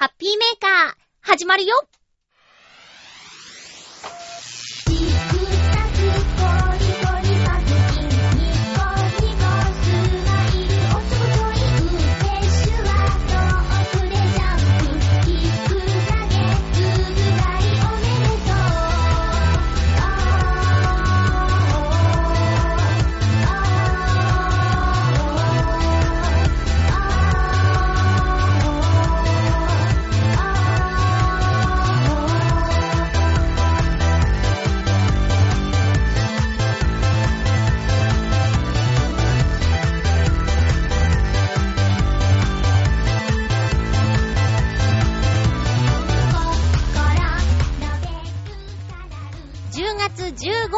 [0.00, 1.74] ハッピーメーカー、始まるよ。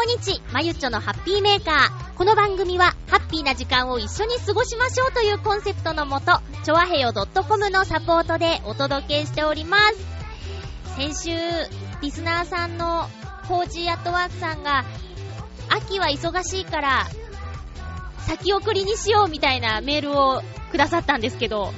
[0.00, 2.16] 日、まゆっちょのハッピーメーカー。
[2.16, 10.96] この番組は、ハッピーな時間を一緒に過ごしましょうというコンセプトのもと、チョアヘヨ.com のサポートでお届けしております。
[10.96, 11.30] 先週、
[12.00, 13.08] リスナーさんの
[13.48, 14.84] コージーアットワークさんが、
[15.68, 17.06] 秋は忙しいから、
[18.26, 21.72] 先送りにしようみたいなメールをくださったんですけど、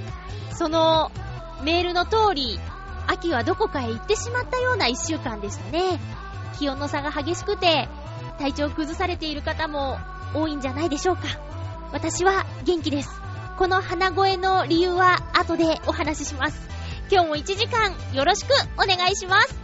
[0.52, 1.10] その
[1.62, 2.60] メールの通り、
[3.06, 6.00] 秋はどこかへ行ってしまったような一週間でしたね。
[6.58, 7.88] 気温の差が激しくて、
[8.38, 9.98] 体調崩されている方も
[10.34, 11.22] 多いんじゃないでしょうか。
[11.92, 13.10] 私は元気です。
[13.56, 16.60] この鼻声の理由は後でお話しします。
[17.10, 19.63] 今日も1時間よろしくお願いします。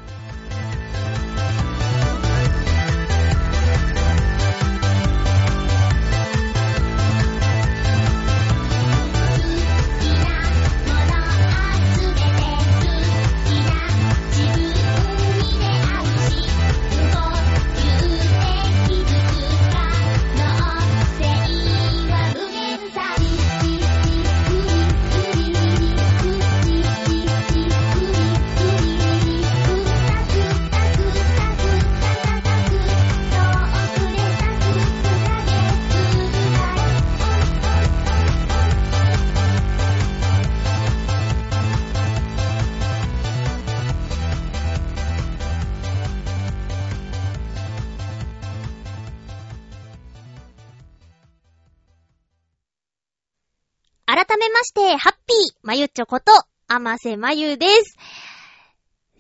[55.81, 56.31] ゆちょこと、
[56.69, 57.97] あませまゆです。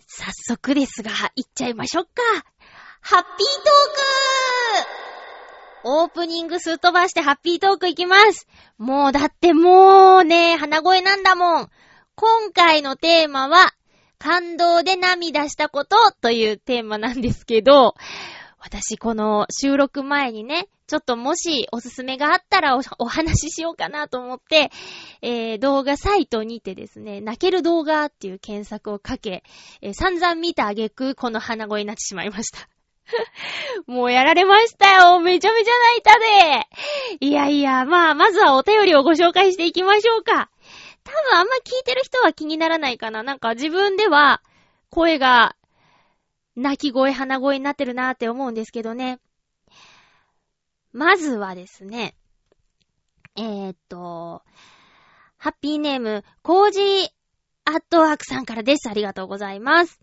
[0.06, 2.10] 早速ですが、行っちゃいましょうか。
[3.00, 8.47] ハッピートークオープニングすっ飛ばしてハッピートーク行きます。
[8.76, 11.70] もうだってもうね、鼻声なんだもん。
[12.15, 13.72] 今回のテーマは、
[14.19, 17.94] 感動で涙したことというテーマなんですけど、
[18.59, 24.73] 私この収録前にね、ちょっともしおすすめがあったらお話ししようかなと思って、
[25.23, 29.45] えー、動画サイトにてですね、泣ける動画っていう検索をかけ、
[29.83, 32.69] えー、散々見たあげく、この鼻声になってしまいました。
[33.87, 35.21] もうやられましたよ。
[35.21, 36.19] めちゃめちゃ泣いた
[37.21, 37.27] で。
[37.29, 40.50] いやいや、まあ、まずはお便りをご紹介していきましょうか。
[41.05, 43.23] 多分あんま聞いてる人は気にならないかな。
[43.23, 44.43] なんか自分では
[44.89, 45.55] 声が
[46.56, 49.21] 泣き声、鼻声になってるなーって思うんですけどね。
[50.93, 52.15] まずはですね、
[53.37, 54.43] えー、っと、
[55.37, 57.09] ハッピーネーム、コージー
[57.65, 58.89] アットワークさんからです。
[58.89, 60.00] ありがとうございます。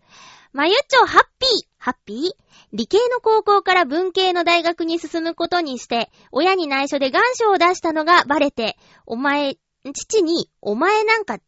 [0.52, 1.68] まゆっちょ、ハッピー。
[1.76, 2.30] ハッピー？
[2.72, 9.56] 理系の高校から文系の大学に進むことにして、親に内緒で願書を出したのがバレて、お前、
[9.94, 11.38] 父に、お前なんか、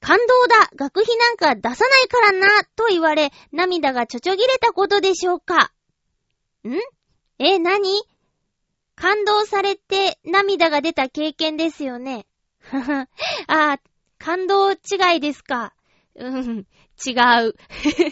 [0.00, 0.70] 勘当だ。
[0.76, 2.48] 学費なんか出さないからな。
[2.76, 5.72] と言われ、涙がちょちょぎれたことでしょうか。
[6.64, 6.74] ん？
[7.38, 8.02] え、何？
[9.00, 12.26] 感動されて涙が出た経験ですよね。
[12.70, 13.06] あ
[13.46, 13.80] あ、
[14.18, 14.76] 感動違
[15.16, 15.72] いですか。
[16.16, 16.66] うん、
[17.04, 17.12] 違
[17.46, 17.54] う。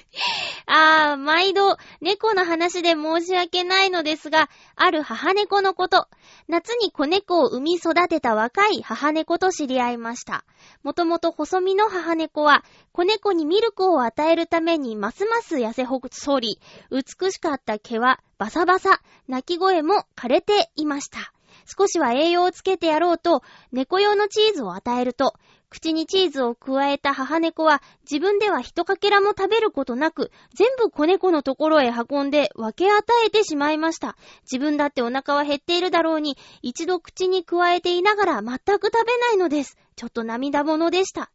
[0.66, 6.09] ああ、毎度、猫の話で申し訳ないのですが、ある母猫のこと、
[6.47, 10.44] 夏に子猫を産み育てた若い母猫と知り合いました。
[10.82, 21.32] もともと細身の母猫は、子猫にミルクを与えるためにますます痩せ細り、美しかった毛はバサバサ、鳴き声も枯れていました。
[21.67, 23.43] 少しは栄養をつけてやろうと、
[23.73, 25.35] 猫用のチーズを与えると、
[25.70, 34.17] 口にチーズを加えた母猫は自分では一かけらも食べることなく全部子猫のところへ運んで分け与えてしまいました。
[34.43, 39.76] 自分だってお腹は減っているだろうに一度口に加えていながら全く食べないのです。
[39.97, 41.31] ちょっと涙ものでした。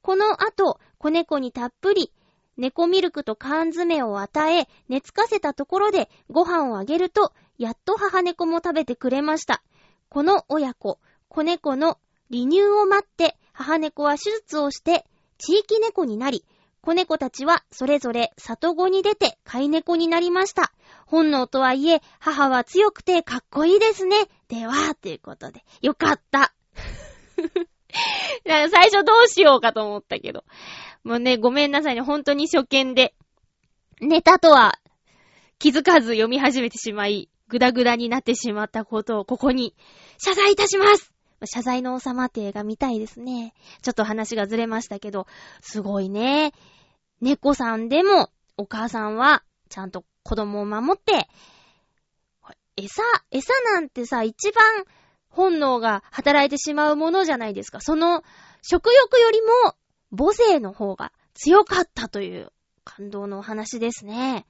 [0.00, 2.12] この後、子猫にたっぷり
[2.56, 9.62] 猫ミルクと缶詰を与え、寝つかせたところでご飯をあげると、やっと母猫も食べてくれました。
[10.08, 11.98] この親子、子猫の
[12.30, 15.04] 離乳を待って、母猫は手術をして、
[15.38, 16.44] 地域猫になり、
[16.80, 20.72] 子猫たちはそれぞれ里子に出て飼い猫になりました。
[21.06, 24.16] 本能とはいえ、母は強くてかっこいいですね。
[24.48, 25.64] では、ということで。
[25.80, 26.52] よかった。
[28.44, 30.44] 最初どうしようかと思ったけど。
[31.04, 32.00] もうね、ごめんなさいね。
[32.00, 33.14] 本当に初見で。
[34.00, 34.78] ネタとは
[35.60, 39.76] 気づかず読み始めてしまい、ぐだぐだになってしまったことをここに
[40.18, 41.11] 謝罪いたします
[41.46, 43.54] 謝罪の王様って映画見たいですね。
[43.82, 45.26] ちょっと話がずれましたけど、
[45.60, 46.52] すごいね。
[47.20, 51.28] 猫さんでも、お母さんは、ちゃんと子供を守って、
[52.76, 54.84] 餌、餌なんてさ、一番
[55.28, 57.80] 本能が働いてしまうものじゃないですか。
[57.80, 58.22] その、
[58.62, 59.74] 食欲よりも
[60.16, 62.52] 母性の方が強かったという
[62.84, 64.46] 感動のお話ですね。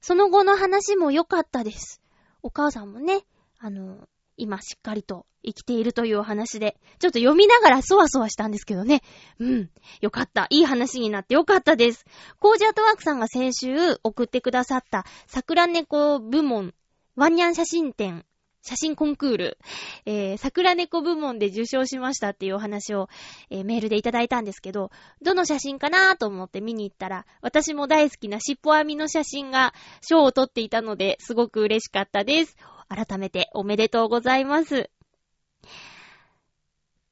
[0.00, 2.00] その後の話も良かったです。
[2.42, 3.24] お母さんもね、
[3.58, 9.02] あの、今しっかりと生きているというお話で、ちょっと読みながらそわそわしたんですけどね。
[9.38, 9.70] うん。
[10.00, 10.46] よかった。
[10.50, 12.04] いい話になってよかったです。
[12.38, 16.74] コージアートワークさんが先週送ってくださった桜猫部門
[17.14, 18.24] ワンニャン写真展
[18.66, 19.58] 写真コンクール、
[20.06, 23.08] えー、桜猫部門で受賞しましたっていうお話を、
[23.48, 24.90] えー、メールでいただいたんですけど、
[25.22, 32.56] どの写真かなと思って見に行ったら、私も大好きな尻尾編みの写真が賞を取っていたので、すごく嬉しかったです。
[32.88, 34.90] 改めておめでとうございます。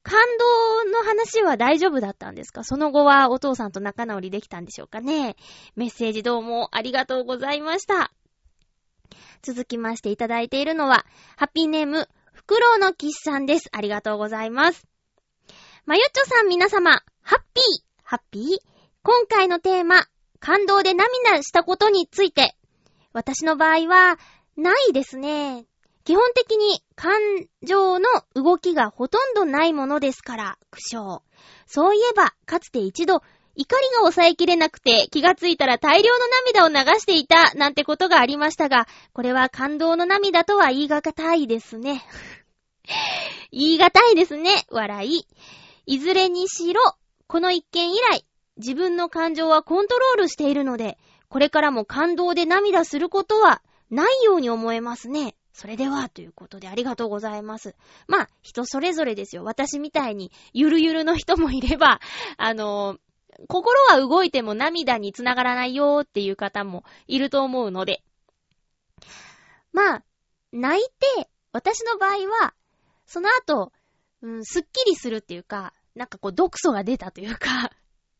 [0.03, 2.63] 感動の話は大丈夫だったんですか？
[2.63, 5.35] その後はお父さんと仲直りできたんでしょうかね？
[5.75, 8.11] メッセージどうもありがとうございました。
[9.41, 11.05] 続きましていただいているのは、
[11.37, 13.69] ハッピーネーム、フクロウのキスさんです。
[13.71, 14.87] ありがとうございます。
[15.85, 17.63] まゆっちょさん皆様、ハッピー、
[18.03, 18.43] ハッピー？
[19.03, 20.05] 今回のテーマ、
[20.39, 22.55] 感動で涙したことについて、
[23.13, 24.17] 私の場合は、
[24.57, 25.65] ないですね。
[26.05, 27.19] 基本的に感
[27.63, 31.19] 情の動きがほとんどないものですから、苦笑。
[31.65, 33.23] そういえば、かつて一度、
[33.55, 42.05] 怒りが抑えきれなくて気がついたら大量の涙を流していたなんてことがありましたが、これは感動の涙とは言い難いですね。
[43.51, 44.65] 言い難いですね。
[44.69, 45.27] 笑い。
[45.87, 46.81] いずれにしろ、
[47.25, 48.25] この一件以来、
[48.57, 50.99] 自分の感情はコントロールしているので、
[51.29, 55.35] これからも感動で涙することはないように思えますね。
[55.55, 57.75] それでは、ということでありがとうございます。
[58.09, 59.45] まあ、人それぞれですよ。
[59.45, 62.01] 私みたいに、ゆるゆるの人もいれば、
[62.35, 68.03] あのー、心は動いても涙につながらないよっていう方もいると思うので。
[69.71, 70.03] まあ、
[70.51, 70.85] 泣い
[71.15, 72.53] て、私の場合は、
[73.05, 73.71] その後、
[74.23, 77.71] うん、すっきりするっていうか、なんかこう、毒素が出たというか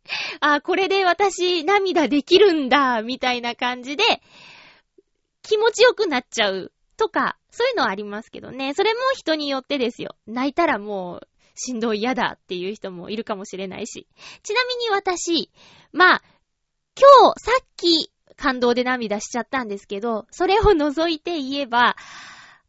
[0.40, 4.04] あ、これで私涙できるんだ、みたいな感じで、
[5.42, 8.74] 気持ちよくなっちゃうとか、そういうのはありますけどね。
[8.74, 10.16] それも人によってですよ。
[10.28, 14.08] 泣いたらもう、しんどい嫌だっていう人もいるかもしれないし。
[14.44, 15.52] ちなみに私、
[15.94, 16.24] まあ、
[16.98, 21.96] 今日、さっき、感動で涙しちゃったんですけど、それを除いて言えば、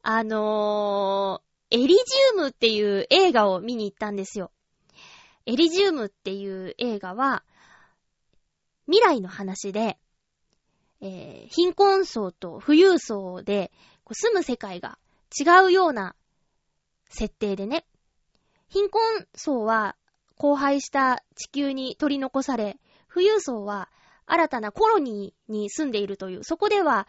[0.02, 2.00] あのー、エリジ
[2.34, 4.52] ウムっていう映画を見に行ったんですよ。
[5.46, 7.42] エリジウムっていう映画は、
[8.86, 9.98] 未来の話で、
[11.00, 13.72] えー、貧困層と富裕層で
[14.14, 14.98] 住む世界が
[15.38, 16.14] 違うような
[17.08, 17.84] 設定でね、
[18.68, 19.96] 貧困層は
[20.38, 22.78] 荒廃した地球に取り残され、
[23.12, 23.88] 富裕層は
[24.26, 27.06] 新たなコロニーに住んでいるという、そこでは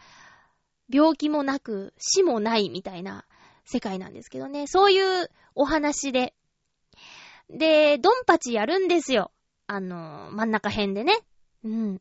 [0.90, 3.24] 病気もなく死もないみたいな
[3.64, 4.66] 世界なんですけどね。
[4.66, 6.34] そういうお話で。
[7.50, 9.30] で、ドンパチやるんですよ。
[9.66, 11.18] あの、真ん中辺でね。
[11.64, 12.00] うん。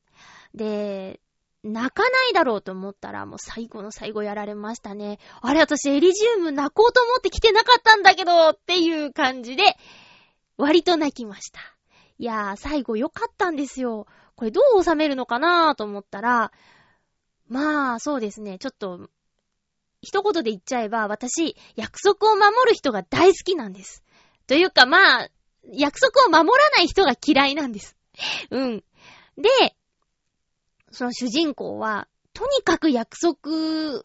[0.53, 1.19] で、
[1.67, 5.19] 泣かないだろうと思ったら、もう最後の最後やられましたね。
[5.41, 9.63] あれ、私エリジウム泣こうと思って来てなかったんだけど、っていう感じで、
[10.57, 11.59] 割と泣きました。
[12.19, 14.07] いやー、最後良かったんですよ。
[14.35, 16.51] これどう収めるのかなーと思ったら、
[17.47, 18.57] まあ、そうですね。
[18.59, 19.09] ちょっと、
[20.01, 24.03] 一言で言っちゃえば、私、約束を守る人が大好きなんです。
[24.47, 25.29] というか、まあ、
[25.73, 27.95] 約束を守らない人が嫌いなんです。
[28.51, 28.83] うん。
[29.37, 29.76] で、
[30.91, 33.49] その主人公は、とにかく約束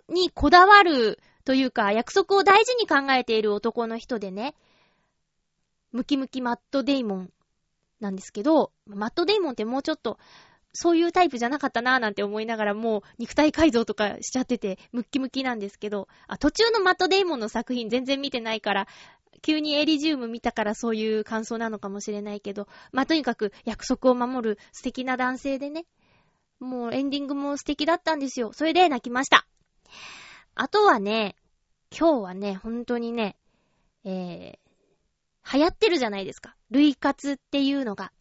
[0.08, 4.54] にこだわるというか、約束を大事に考えている男の人でね、
[5.92, 7.32] ムキムキマットデイモン
[8.00, 10.18] なんですけど、マットデイモンってもうちょっと、
[10.72, 18.88] そういうタイプじゃなかったなぁなんて思いながらもう肉体改造とかしちゃっててムッキムキなんですけど、あ、途中のマットデイモンの作品全然見てないから、
[19.42, 25.84] 急にエリジウム見たからそういう感想なのかもしれないけど、まあ、とにかく約束を守る素敵な男性でね、
[26.62, 28.52] もうエンディングも素敵だったんですよ。
[28.52, 29.46] それで泣きました。
[30.54, 31.36] あとはね、
[31.96, 33.36] 今日はね、本当にね、
[34.04, 36.56] えー、流行ってるじゃないですか。
[36.70, 38.12] 類活っていうのが。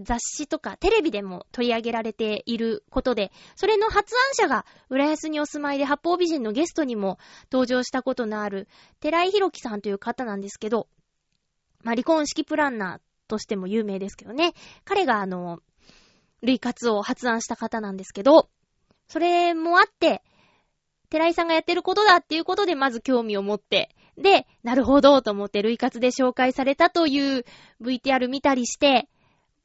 [0.00, 7.18] 雑誌とかテレビでも取り上げられていることで、それの発案者が浦安にお住まいで八方美人のゲストにも
[7.50, 8.68] 登場したことのある
[9.00, 10.88] 寺井宏樹さんという方なんですけど、
[11.82, 14.52] まあ、離婚式プランナーとしても有名ですけどね。
[14.84, 15.60] 彼があの、
[16.42, 18.48] 類活を発案した方なんですけど、
[19.08, 20.22] それもあって、
[21.10, 27.44] 寺井さんがやってることだっていうことでまず興味を持って、で、なるほどと思って類活で紹介されたという
[27.80, 29.08] VTR 見たりして、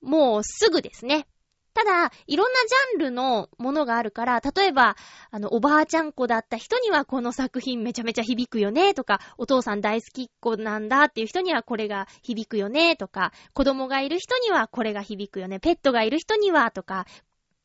[0.02, 1.28] もうすぐですね。
[1.74, 4.96] ただ、いろんなジャンルのものがあるから、例えば、
[5.32, 17.06] あの、おばあちゃん子だった人にはこの作品めちゃめちゃ響くよね、とか、お父さん大好きっ子なんだっていう人にはこれが響くよね、とか、子供がいる人にはこれが響くよね、ペットがいる人には、とか、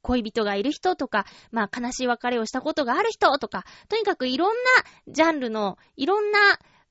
[0.02, 6.38] 恋人がいる人とか、まあ悲しい別れをしたことがある人とか、とにかくいろんなジャンルの、いろんな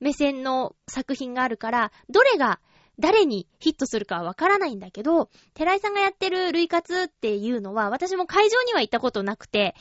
[0.00, 2.60] 目線の作品があるから、どれが
[2.98, 9.74] 誰にヒットするかはわからないんだけど、寺井さんがやってる類活っていうのは、私も会場には行ったことなくて、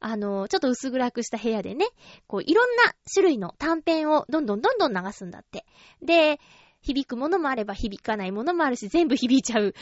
[0.00, 1.86] あの、ちょっと薄暗くした部屋でね、
[2.26, 5.64] こう、いろんな種類の短編をどんどんどんどん流すんだって。
[6.02, 6.40] で、
[6.80, 9.74] 響くものもあれば響かないものもあるし、全部響いちゃう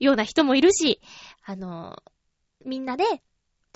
[0.00, 1.00] ような人もいるし、
[1.44, 2.02] あの、
[2.64, 3.04] みんなで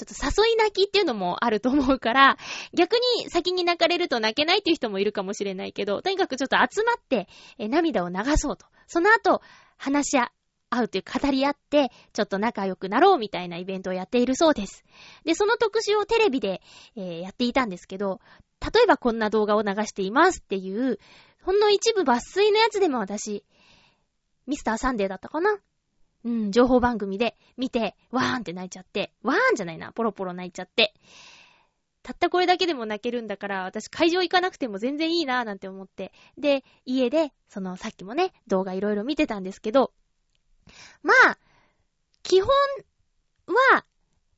[0.05, 2.37] ちょっと誘い泣きっていうのもあると思うから、
[2.75, 7.29] 逆に先に泣かれると泣けないっていう人もいるかもしれないけど、とにかくちょっと集まって、
[7.59, 8.67] え涙を流そうと。
[8.87, 9.43] その後、
[9.77, 14.85] 話し合うという語り合って、ちょっと仲良くなろうみたいなイベントをやっているそうです。
[15.25, 16.63] で、その特集をテレビで、
[16.97, 18.21] えー、やっていたんですけど、
[18.61, 20.99] 例えばこんな動画を流していますっていう、
[21.43, 23.45] ほんの一部抜粋のやつでも私、
[24.47, 25.59] ミスターサンデーだったかな
[26.25, 30.95] うん、情報番組で見て、わーんって泣いちゃって、わーんじゃないな、ポロポロ泣いちゃって。
[32.03, 36.13] たったこれだけでも泣けるんだから、私会場行かなくても全然いいなーなんて思って。
[36.37, 39.93] で、家で、そのさっきもね、動画いろいろ見てたんですけど、
[41.03, 41.39] まあ、
[42.23, 42.49] 基本
[43.47, 43.85] は、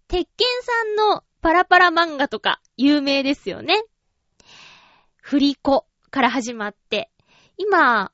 [0.08, 3.82] 鉄拳さんのパラパラ漫画とか有名ですよね。
[5.20, 7.10] 振り子から始まって、
[7.56, 8.12] 今、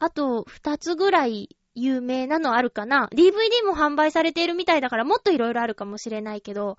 [0.00, 6.78] あと二つぐらい有名なのあるかな ?DVD も販売されているみたいだからもっと色々あるかもしれないけど、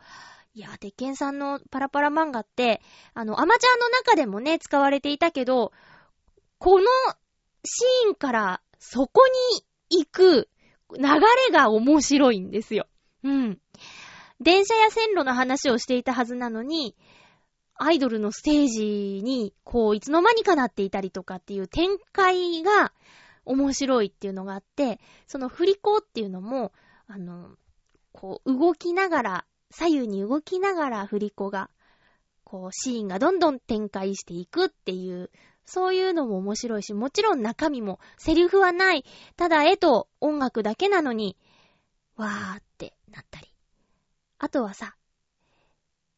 [0.54, 2.82] いや、鉄拳さんのパラパラ漫画って、
[3.14, 5.72] あの、アマチュアの中でもね、使われていたけど、
[6.58, 6.86] この
[7.64, 9.22] シーンからそこ
[9.90, 10.50] に行く
[10.98, 12.88] 流れが面白いんですよ。
[13.24, 13.60] うん。
[14.42, 16.96] 電車や線路の話をしていたはずなのに、
[17.76, 22.92] アイドルのステージに、こう、いつの間にかなっていたりとかっていう展開が、
[23.46, 26.72] 面白いっていうのがあって、その振り子っていうのも、
[27.08, 27.56] あの、
[28.12, 31.70] こう動きながら、左右に動きながら振り子が、
[32.44, 35.32] こうシーンがどんどん展開していくっていう、
[35.66, 39.06] そういうのも面白いし、もちろん中身もセリフはない、
[39.38, 41.38] ただ絵と音楽だけなのに、
[42.16, 43.48] わーってなったり。
[44.38, 44.96] あとはさ、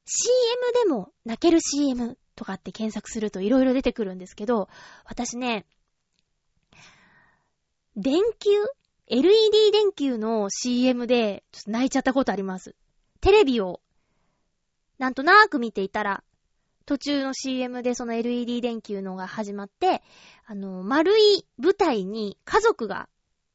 [0.06, 4.70] CM でも泣ける CM とかって検索すると色々出てくるんですけど、
[5.06, 5.66] 私ね、
[7.96, 8.50] 電球
[9.06, 12.76] ?LED 電球の CM で、ちょっと泣いちゃったことあります。
[13.22, 13.82] テレビを、
[14.98, 16.24] なんとなーく見ていたら、
[16.88, 20.02] 途中の CM でその LED 電球のが始まって、
[20.46, 23.10] あの、丸い舞台に家族が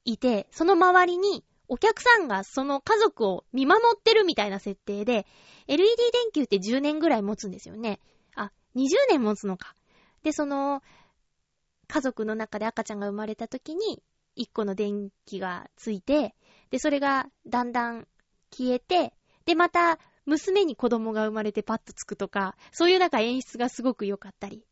[0.04, 5.26] いて、その周りにお客さんがその家族を見守ってるみたいな設定で、
[5.66, 7.98] LED 電球って10年ぐらい持つんですよね。
[8.36, 9.74] あ、20年持つのか。
[10.22, 10.80] で、その、
[11.88, 14.00] 家族の中で赤ちゃんが生まれた時に、
[14.38, 16.34] 一個の電気がついて、
[16.70, 18.06] で、それがだんだん
[18.50, 19.12] 消えて、
[19.44, 24.64] で、また、娘に子供が生まれてパッとつくとか、そういうなんか演出がすごく良かったり。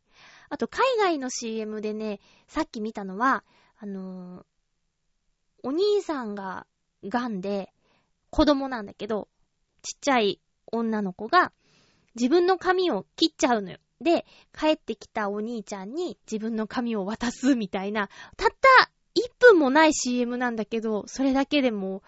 [0.49, 3.43] あと、海外の CM でね、さっき見たのは、
[3.79, 4.43] あのー、
[5.63, 6.65] お兄さんが
[7.03, 7.73] 癌で、
[8.29, 9.27] 子供なんだけど、
[9.81, 10.39] ちっちゃい
[10.71, 11.51] 女の子が、
[12.15, 13.79] 自分の髪を切っちゃうのよ。
[13.99, 14.25] で、
[14.57, 22.03] 帰ってきたお兄ちゃんに自分の髪を渡すみたいな、たった1分もない CM なんだけど、それだけでも、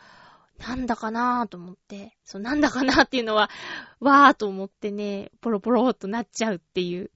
[0.59, 3.49] なんだかなぁと思って、そう、なんだかなーっていうのは、
[3.99, 7.11] わーと思ってね、ポロポローっとなっちゃうっていう。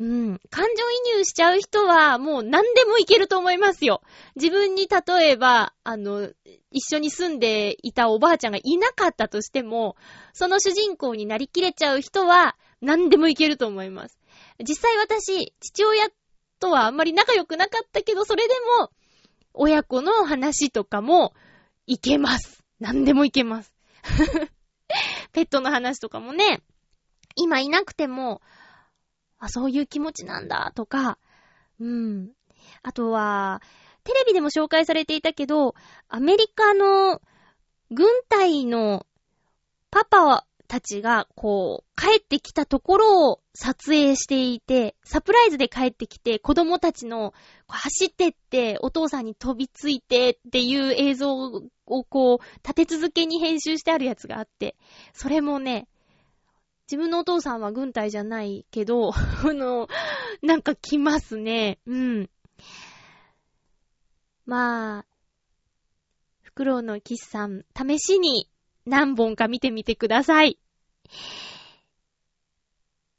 [0.00, 0.40] うん。
[0.50, 0.70] 感情
[1.14, 4.02] 移入しちゃう人は、もう何でもいけると思いますよ。
[4.34, 6.30] 自分に例えば、あの、
[6.72, 9.96] 一緒に住んでいたおばあちゃんがいなかったとしても、
[10.32, 14.18] その主人公になりきれちゃう人は、何でもいけると思います。
[14.58, 16.08] 実際私、父親
[16.58, 18.90] とはあんまり仲良くなかったけど、それでも、
[19.54, 21.34] 親子の話とかも
[21.86, 22.62] いけます。
[22.80, 23.72] 何でもいけます。
[25.32, 26.62] ペットの話とかもね、
[27.36, 28.42] 今いなくても、
[29.38, 31.18] あ、そういう気持ちなんだとか、
[31.80, 32.32] うん。
[32.82, 33.62] あとは、
[34.04, 35.74] テレビでも紹介されていたけど、
[36.08, 37.20] アメリカの
[37.90, 39.06] 軍隊の
[39.90, 47.34] パパはたちが、こう、帰ってきたところを撮影していて、サプライズで帰ってきて、子供たちの、
[47.68, 54.76] 走ってって、お父さんに飛びついてっていう映像をこう、立て続けに編集してあるやつがあって、
[55.12, 55.88] それもね、
[56.90, 59.12] 自分のお父さんは軍隊じゃないけど、
[59.44, 59.88] あの、
[60.40, 61.80] なんか来ますね。
[61.84, 62.30] うん。
[64.46, 65.06] まあ、
[66.40, 68.48] フクロウのキスさん、試しに
[68.86, 70.58] 何本か見てみてください。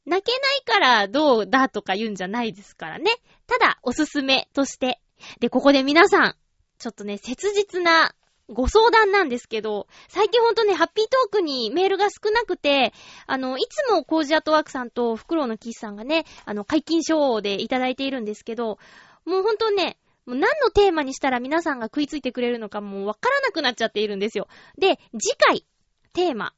[0.06, 3.10] 泣けないからどうだとか言うんじゃないですからね。
[3.46, 5.00] ただ、おすすめとして。
[5.40, 6.36] で、ここで皆さん、
[6.78, 8.14] ちょっとね、切実な
[8.48, 12.92] ご相談なんですけど、最近ほんとね、ハッピートークにメールが少なくて、
[13.26, 18.78] あの、いつもコージアトワークさんとフクロウのキスさんがね、あの、解禁賞でいただいているんですけど、
[19.24, 19.96] もうほんとね、
[20.26, 24.48] もう何のテーマにしたら皆さんが食いついてくれるのかもうわからなくなっちゃっているんですよ。
[24.78, 25.64] で、次回、
[26.12, 26.54] テーマ。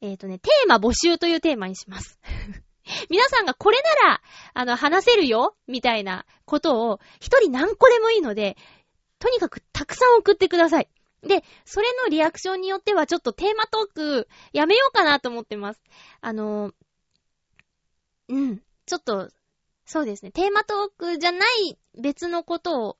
[0.00, 2.18] えっ、ー、とね、テーマ募集というテーマにします。
[3.10, 4.22] 皆さんがこれなら、
[4.54, 8.56] あの、話せるよみたいなことを、一人何個でもいいので、
[9.18, 10.88] とにかくたくさん送ってください。
[11.22, 15.80] で、それのリアクションによってはちょっとテーマトークやめようかなと思ってます。
[16.20, 16.72] あの、
[18.28, 19.30] うん、ちょっと、
[19.84, 22.98] そうですね、テーマトークじゃない別のことを、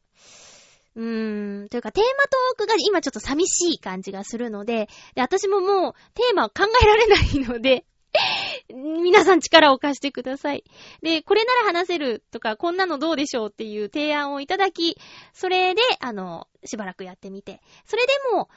[0.97, 7.85] うーん、というかテーマトークが今ちょっと寂しい感じがするので、で、私ももうテーマを考えられないので
[9.02, 10.64] 皆さん力を貸してください。
[11.02, 14.97] で、これなら話せるとか、こんなのどうでしょうっていう提案をいただき、
[15.33, 17.61] それで、あの、しばらくやってみて。
[17.87, 18.49] それでも、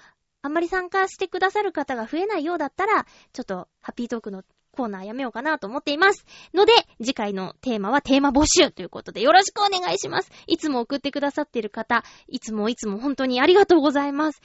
[0.42, 6.26] あんまり参加してくださる方が増えないようだったら、ちょっと、ハッピートークのコーナーやめようかなと思っています。
[6.54, 10.32] ので、次回のテーマはテーマ募集ということでよろしくお願いします。
[10.48, 14.42] いつも送ってくださっている方、いつもいつも本当にありがとうございます。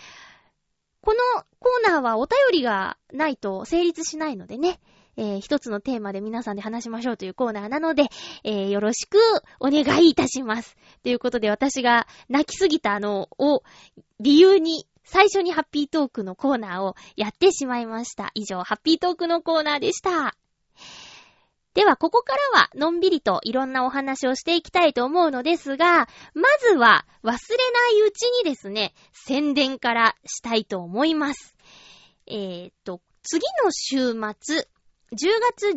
[1.00, 4.80] このコーナーはお便りがないと成立しないのでね。
[5.18, 8.04] えー、一つのテーマで皆さんで話しましょうというコーナーなので、
[8.44, 9.16] えー、よろしく
[9.60, 10.76] お願いいたします。
[11.02, 13.62] ということで私が泣きすぎたのを
[14.20, 18.32] 理由に最初にハッピートークのコーナーをやってしまいました。
[18.34, 20.36] 以上、ハッピートークのコーナーでした。
[21.74, 31.54] では、ここからは、のんびりといろんなお話をしていきたいと思うのですが、まずは、忘れないうちにですね、宣伝からしたいと思います。
[32.26, 34.68] えー、っと、次の週末、
[35.12, 35.16] 10
[35.54, 35.68] 月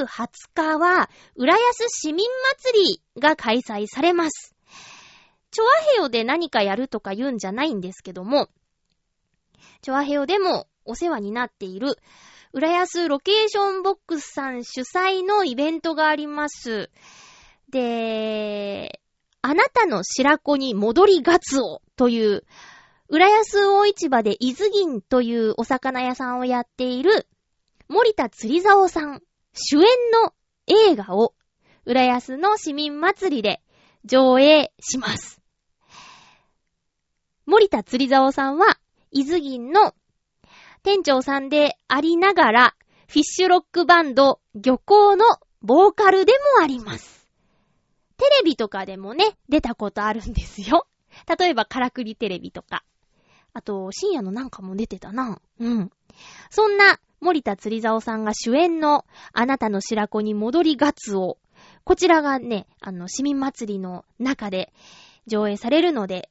[0.00, 2.24] 19、20日は、浦安市民
[2.62, 4.54] 祭りが開催されます。
[5.50, 8.48] チョアヘヨで何かやるとか言うんじゃないんですけども、
[9.82, 11.96] チョアヘヨでもお世話になっている、
[12.52, 16.90] 浦安ロケーションボックスさん主催のイベントがあります。
[17.70, 19.00] で、
[19.42, 22.44] あなたの白子に戻りガツオという、
[23.08, 27.26] 浦安大市場で伊豆銀というお魚屋さんをやっている
[27.88, 29.20] 森田釣り竿さん
[29.52, 29.82] 主演
[30.22, 30.32] の
[30.68, 31.34] 映画を
[31.84, 33.60] 浦安の市民祭りで
[34.04, 35.40] 上映します。
[37.46, 38.78] 森田釣り竿さんは、
[39.12, 39.94] 伊豆銀の
[40.82, 42.74] 店長さんでありながら、
[43.08, 45.24] フィッシュロックバンド、漁港の
[45.62, 47.28] ボーカルでもあります。
[48.16, 50.86] テレビとかでもね、出たことあるんですよ。
[51.38, 52.84] 例えば、カラクリテレビとか。
[53.52, 55.40] あと、深夜のなんかも出てたな。
[55.58, 55.90] うん。
[56.50, 61.36] そんな、森田釣り竿さんが主演のあなたの白子に戻りガツオ。
[61.84, 64.72] こちらがね、あの、市民祭りの中で
[65.26, 66.30] 上映されるので、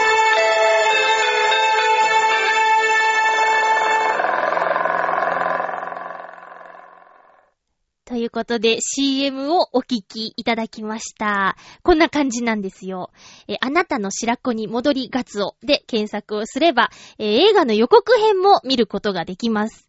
[8.33, 11.55] ということで CM をお聞きいただきました。
[11.83, 13.11] こんな感じなんですよ。
[13.47, 19.87] え、あなたの白子に戻りガツオで検索をすれば、え映画の予告編も見ることができます。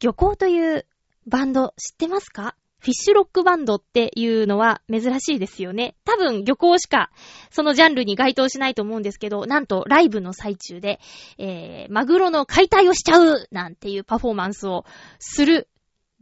[0.00, 0.86] 漁港という
[1.26, 2.54] バンド知ってますか？
[2.78, 5.96] フィッシュロックバンドっていうのは珍しいですよね。
[6.04, 7.10] 多分漁港しか
[7.50, 11.00] そのジャンルに該当しないと思うんですけど、なんとライブの最中で、
[11.38, 14.84] えー、マグロの解体をしちゃうなんていうパフォーマンスを
[15.18, 15.68] する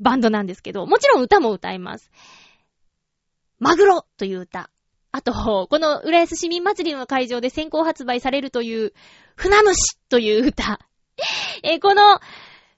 [0.01, 2.11] バンドなんですけど、もちろん歌も歌います。
[3.59, 4.71] マグロという歌。
[5.13, 8.93] あと、この浦安市民祭りの会場で先行発売されるという、
[9.37, 10.79] 船虫という歌。
[11.63, 12.21] えーこの、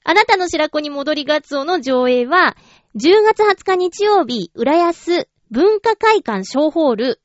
[0.04, 2.56] あなたの白子に戻りガツオの上映は、
[2.96, 7.20] 10月20日日曜日、浦安文化会館小ホール、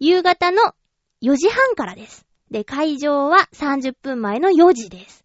[0.00, 0.74] 夕方の
[1.22, 2.26] 4時半からです。
[2.50, 5.23] で、会場は30分前の4時です。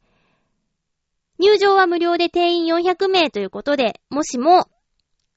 [1.39, 4.69] 入場は無料で定員400名ということで、もしも、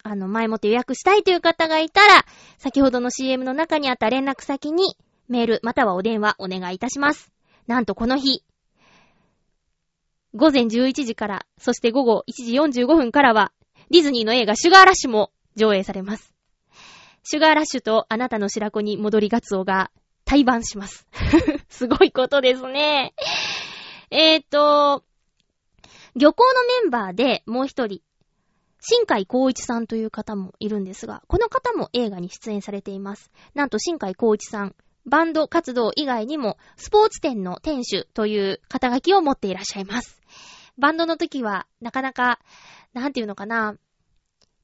[0.03, 2.25] あの、前もって予約したいという方がいたら、
[2.59, 4.97] 先ほどの CM の中にあった連絡先に
[5.29, 7.33] メールまたはお電話お願いいたします。
[7.69, 8.43] なんとこの日、
[10.35, 13.53] 午前11時から、そして午後1時45分からは、
[13.91, 16.35] ディズニーの映画シュガーラッシュも上映されます。
[17.23, 19.93] シュガーラッシュとあなたの白子に戻りガツオが
[20.25, 21.07] 対バンします。
[21.69, 23.15] すごいことですね。
[24.11, 25.05] えーと、
[26.15, 28.03] 漁港のメンバーでもう一人、
[28.81, 33.31] 新海光一さんという方もいるんですが、この方も映画に出演されています。
[33.55, 34.75] なんと新海光一さん、
[35.07, 40.21] バンド活動以外にも、スポーツ店の店主という肩書きを持っていらっしゃいます。
[40.79, 42.41] バンドの時は、なかなか、
[42.93, 43.77] なんていうのかな、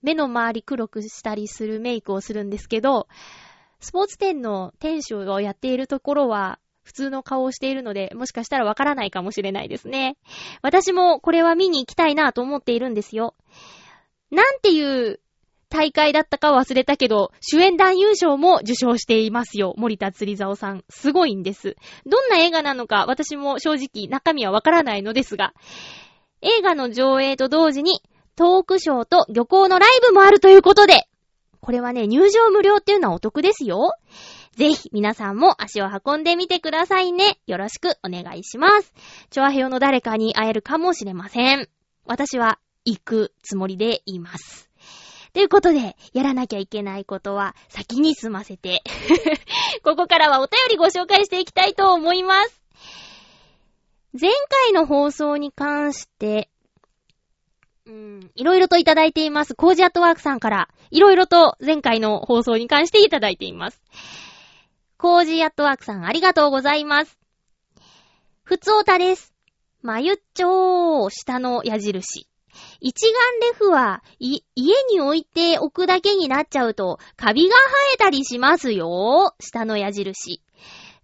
[0.02, 3.08] 目の周り黒くしたりするメイクをするんですけど、
[3.80, 6.58] スポーツ店の店主をやっているところは、
[6.88, 10.16] 普通の顔をしているので、もしかしたらわからないかもしれないですね。
[10.62, 13.34] 私もこれは見に行きたいなと思っているんですよ。
[14.30, 15.20] なんていう
[15.68, 19.74] 大会だったか忘れたけど、主演男優賞も受賞していますよ。
[19.76, 20.82] 森田釣り竿さん。
[20.88, 21.76] すごいんです。
[22.06, 25.52] どんな映画なのか私も正直中身はわからないのですが、
[26.40, 28.00] 映画の上映と同時に
[28.34, 31.06] トークショーと漁港のライブもあるということで、
[31.60, 33.92] これはね、入場無料っていうのはお得ですよ。
[34.58, 37.38] ぜひ皆さんも足を運んでみてくださいね。
[37.46, 38.92] よろしくお願いします。
[39.30, 41.68] チョアヘヨの誰かに会えるかもしれません。
[42.06, 44.68] 私は行くつもりでいます。
[45.32, 48.82] ということで、やらなきゃいけないことは先に済ませて、
[49.84, 52.60] ここからはお便りご紹介していきたいと思います。
[54.20, 54.32] 前
[54.64, 56.50] 回の放送に関して、
[57.86, 59.54] うん、いろいろといただいています。
[59.54, 63.80] コージーアットワークさんから、いろいろと前回の放送に関していただいています。
[65.00, 67.16] コージーアットワークさんありがとうございます。
[68.42, 69.32] ふつおたです。
[69.80, 72.26] まゆっちょー、下の矢印。
[72.80, 79.36] 一眼レフは、い、家に置いておくだけになっちゃうと、カビが生えたりしますよ。
[79.38, 80.42] 下の矢印。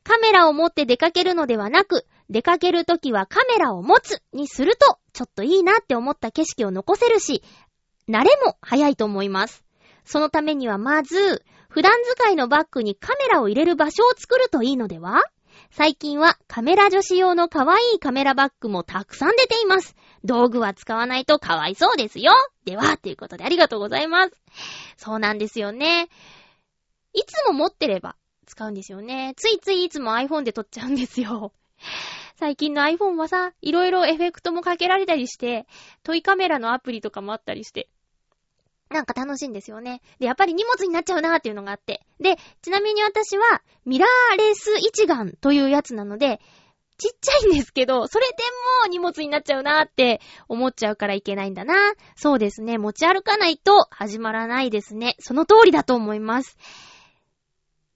[0.03, 7.45] カメラを持って出かけるのではなく、出かけるときはカメラを持つにすると、ちょっといいなって思った景色を残せるし、
[8.09, 9.63] 慣れも早いと思います。
[10.05, 15.25] そのためにはまず、普段使いのバッグにカメラを入れる場所を作るといいのでは？
[15.73, 19.97] 最近はカメラ女子用の可愛いカメラバッグもたくさん出ています。
[20.23, 22.31] 道具は使わないとかわいそうですよ。
[22.65, 24.33] では、ということでありがとうございます。
[24.97, 26.09] そうなんですよね。
[27.13, 28.15] いつも持ってれば
[28.47, 29.35] 使うんですよね。
[29.37, 31.53] ついついいつも iPhone で撮っちゃうんですよ。
[32.37, 35.67] 最近の iPhone はさ、いろいろエフェクトもかけられたりして、
[36.05, 37.89] トイカメラのアプリとかもあったりして、
[38.95, 40.01] なんか楽しいんですよね。
[40.21, 42.07] で、やっぱり荷物になっちゃうなーっていうのがあって。
[42.21, 46.41] で、ちなみに私は、ミラーレス一眼というやつなので、
[46.97, 48.35] ちっちゃいんですけど、それで
[48.87, 51.75] も荷物になっちゃうなーって思っちゃうからいけないんだな。
[52.15, 52.79] そうですね。
[52.79, 55.17] 持ち歩かないと始まらないですね。
[55.19, 56.57] その通りだと思います。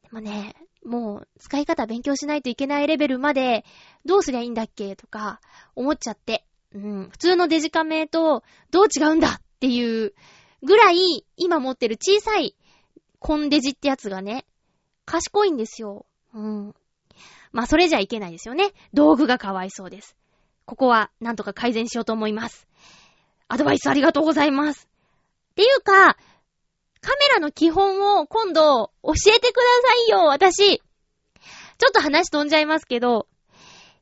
[0.02, 3.64] でもね、もう使い方勉強しないといけないレベルまで
[4.04, 5.40] どうすりゃいいんだっけとか
[5.76, 6.44] 思っちゃって。
[6.74, 10.12] うん、普通のデジカメとどう違うんだっていう
[10.62, 12.56] ぐらい今持ってる小さい
[13.18, 14.44] コンデジってやつがね、
[15.04, 16.06] 賢いんですよ。
[16.34, 16.74] うん。
[17.52, 18.72] まあ、それじゃいけないですよね。
[18.92, 20.16] 道具がかわいそうです。
[20.66, 22.68] ここは、なんとか改善しようと思います。
[23.48, 24.88] アドバイスありがとうございます。
[25.52, 26.16] っていうか、
[27.00, 30.78] カメラの基本を今度教えてくださいよ、私。
[30.78, 33.28] ちょっと話飛んじゃいますけど、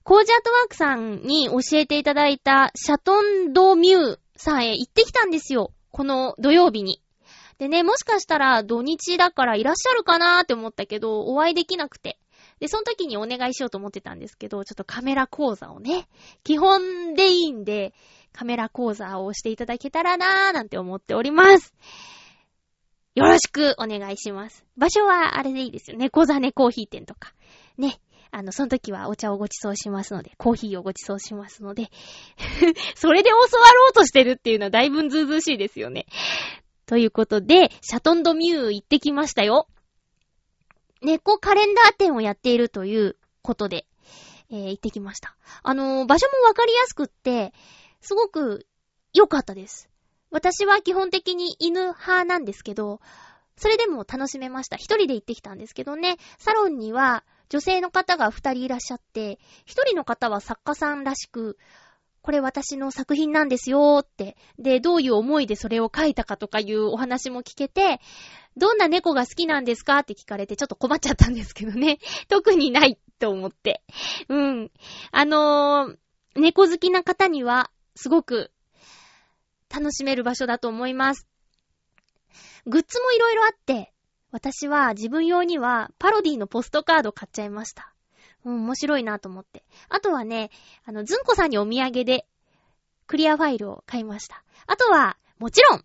[0.02, 5.72] コージアートワークさんに教えていただいたシャトンドミューさんへ行ってきたんですよ。
[5.96, 7.00] この土曜日に。
[7.56, 12.18] でね、もしかしたら土日だからいらっしゃるかなーって思ったけど、お会いできなくて。
[12.60, 16.06] で、その時にお願いしようと思ってたんですけど、ちょっとカメラ講座をね、
[16.44, 17.94] 基本でいいんで、
[18.34, 21.72] カメラ講座をしていただけたらなーなんて思っております。
[23.14, 24.66] よろしくお願いします。
[24.76, 26.10] 場所はあれでいいですよね。
[26.10, 27.32] 小ザコーヒー店とか。
[27.78, 27.98] ね。
[28.36, 31.90] あの、その時はお茶をご馳走しますので、コーヒーをご馳走しますので、
[32.94, 36.04] それで教わろうとしてるっていうのはだいぶずうずうしいですよね。
[36.84, 39.68] ということで、シャトンドミュー行ってきましたよ。
[41.00, 43.86] 猫カレンダー店をやっているということで、
[44.50, 45.34] えー、行ってきました。
[45.62, 47.54] あのー、場所もわかりやすくって、
[48.02, 48.66] すごく
[49.14, 49.88] 良かったです。
[50.30, 53.00] 私は基本的に犬派なんですけど、
[53.56, 54.76] それでも楽しめました。
[54.76, 61.58] 一人で行ってきたんですけどね、サロンには女性の方が二人いらっしゃって、一人の方は作家さんらしく、
[62.22, 68.00] これ私の作品なんですよーって、で、どういう思いでそれを書いたかとかいうお話も聞けて、
[68.56, 71.98] どんな猫が好きなんですかって聞かれてちょっと困っちゃったんですけどね。
[72.28, 73.82] 特にないと思って。
[74.28, 74.72] うん。
[75.12, 75.96] あのー、
[76.34, 78.50] 猫好きな方には、すごく
[79.68, 81.28] 楽しめる場所だと思います。
[82.66, 83.92] グッズもいろいろあって、
[84.36, 87.94] 私は自分用にはパロディのポストカード買っちゃいました。
[88.44, 89.64] うん、面白いなと思って。
[89.88, 90.50] あとはね、
[90.84, 92.26] あの、ずんこさんにお土産で
[93.06, 94.44] クリアファイルを買いました。
[94.66, 95.84] あとは、もちろん、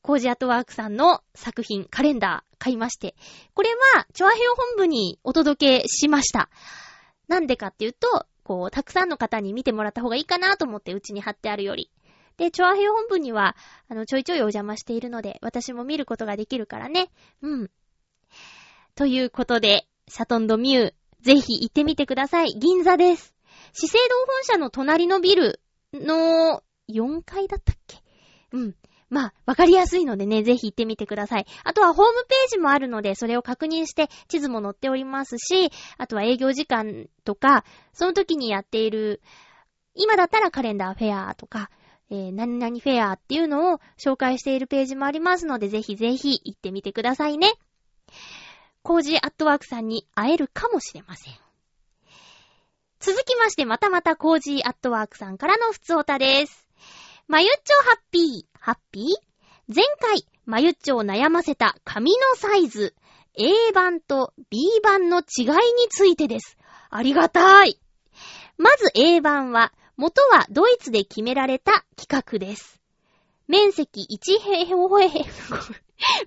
[0.00, 3.14] コージアットワークさんの作品、カレンダー買いまして、
[3.52, 6.48] これは、チョアヘオ本部にお届けしました。
[7.28, 11.90] なんでかっていうと、こう、たくさんの方に見てもらった方がいいかなと思ってうちに貼ってあるより。
[12.38, 13.56] で、チョアヘオ本部には、
[13.88, 17.10] あの、ちょいちょいお邪魔しているので、私も見ることができるからね。
[17.42, 17.70] うん。
[18.94, 22.54] ということで、シャトンドミュー、ぜひ行ってみてください。
[22.58, 23.34] 銀座です。
[23.72, 25.60] 資生堂本社の隣のビル
[25.92, 27.98] の4階だったっけ？
[28.52, 28.74] うん。
[29.10, 31.46] まあ、わかりやすいのでね、ぜひ行ってみてください。
[31.64, 39.22] あとはホームページもあるので、それを確認して地図も載っておりますし、あとは営業時間とか、その時にやっている、
[39.94, 41.70] 今だったらカレンダーフェアとか、
[42.10, 47.52] えー、何々フェアっていうのを紹介しているページもありますので、ぜひぜひ行ってみてくださいね。
[48.82, 51.34] コージーアットワークさんに会えるかもしれません。
[53.00, 56.66] 続きまして、またまたコージーアットワークさんからのふつおたです。
[57.26, 59.74] まゆっちょハッピー、ハッピー？
[59.74, 62.94] 前回、まゆっちょを悩ませた紙のサイズ、
[63.34, 65.52] A 版と B 版の違いに
[65.90, 66.56] ついてです。
[66.88, 67.78] ありがたい。
[68.56, 72.80] まず A 版は、元はドイツで決められた規格です。
[73.48, 75.08] 面積1平方メ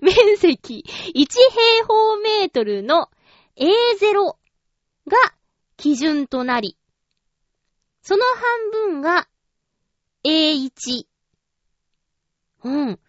[0.02, 3.08] 面積1平方メートルの
[3.56, 4.36] A0
[5.08, 5.16] が
[5.78, 6.76] 基準となり、
[8.02, 8.22] その
[8.74, 9.26] 半分が
[10.22, 11.06] A1。
[12.64, 13.00] うん。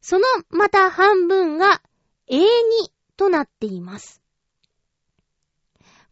[0.00, 1.82] そのまた半分が
[2.30, 2.44] A2
[3.16, 4.22] となっています。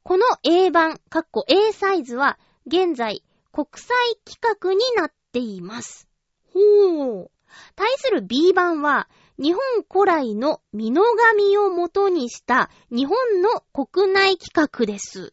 [0.03, 6.09] この A 版、かっこ A サイズは現在国際規格になっています。
[6.53, 7.31] ほう。
[7.75, 9.09] 対する B 版は、
[9.39, 15.33] 日本古来の美濃紙を元にした日本の国内規格です。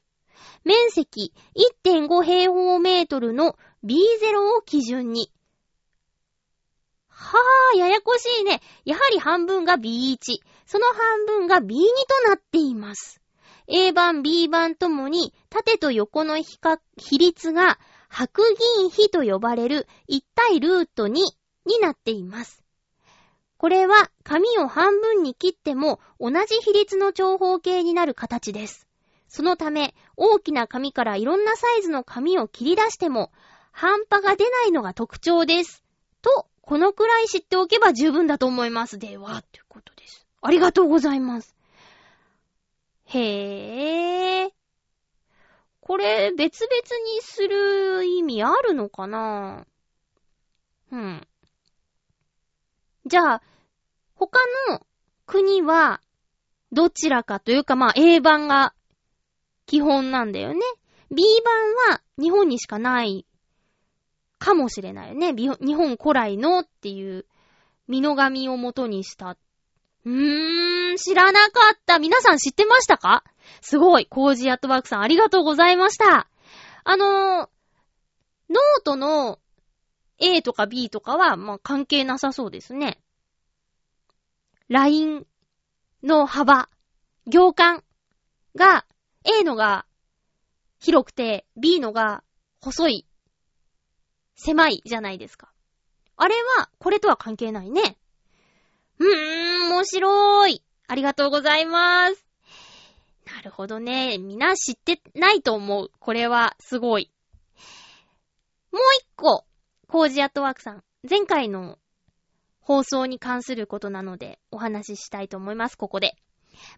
[0.64, 1.34] 面積
[1.84, 5.32] 1.5平方メートルの B0 を基準に。
[7.10, 8.62] はぁ、ややこしいね。
[8.86, 10.18] やはり半分が B1。
[10.66, 13.22] その半分が B2 となっています。
[13.68, 18.44] A 版、B 版ともに縦と横の比率が白
[18.78, 21.32] 銀比と呼ばれる一対ルート2に
[21.82, 22.64] なっています。
[23.58, 28.88] これは紙を半分に切っても同じ比率の長方形になる形です。
[29.28, 33.32] そのため、大きな紙からいろんなサイズの紙を切り出しても、
[33.72, 35.84] 半端が出ないのが特徴です。
[36.22, 38.98] と、このくらい知っておけば十分だと思います。
[39.00, 40.26] では、ということです。
[40.42, 41.56] ありがとうございます。
[43.06, 44.57] へー。
[45.88, 46.72] これ、別々
[47.16, 49.66] にする意味あるのかな？
[50.92, 51.28] うん。
[53.06, 53.42] じゃあ、
[54.14, 54.38] 他
[54.70, 54.86] の
[55.26, 56.02] 国は、
[56.74, 58.74] どちらかというか、まあ、A 版が
[59.66, 60.60] 基本なんだよね。
[61.10, 63.26] B 版は日本にしかない
[64.40, 65.32] かもしれないよね。
[65.34, 67.26] 日本古来のっていう、
[67.88, 69.38] 美濃紙を元にした。
[70.04, 71.98] うーん、知らなかった。
[71.98, 73.24] 皆さん知ってましたか？
[73.62, 76.28] すごいコージーアットワークさんありがとうございました。
[76.84, 77.10] あのー、
[78.50, 79.40] ノートの
[80.20, 83.00] A とか B とかは、まあ、関係なさそうですね。
[84.68, 85.28] ライン
[86.04, 86.70] の幅、
[87.26, 87.84] 行間
[88.56, 88.86] が、
[89.24, 89.86] A のが
[90.80, 92.24] 広くて、B のが
[92.62, 93.08] 細い、
[94.36, 95.52] 狭いじゃないですか。
[96.16, 97.98] あれは、これとは関係ないね。
[99.00, 100.64] うーん、面白い。
[100.88, 102.27] ありがとうございます。
[103.28, 104.18] なるほどね。
[104.18, 105.92] みんな知ってないと思う。
[106.00, 107.12] これは、すごい。
[108.72, 109.46] もう一個、
[109.88, 110.84] コージアットワークさん。
[111.08, 111.78] 前回の
[112.62, 116.16] 放送に関することなので、お話ししたいと思います、ここで。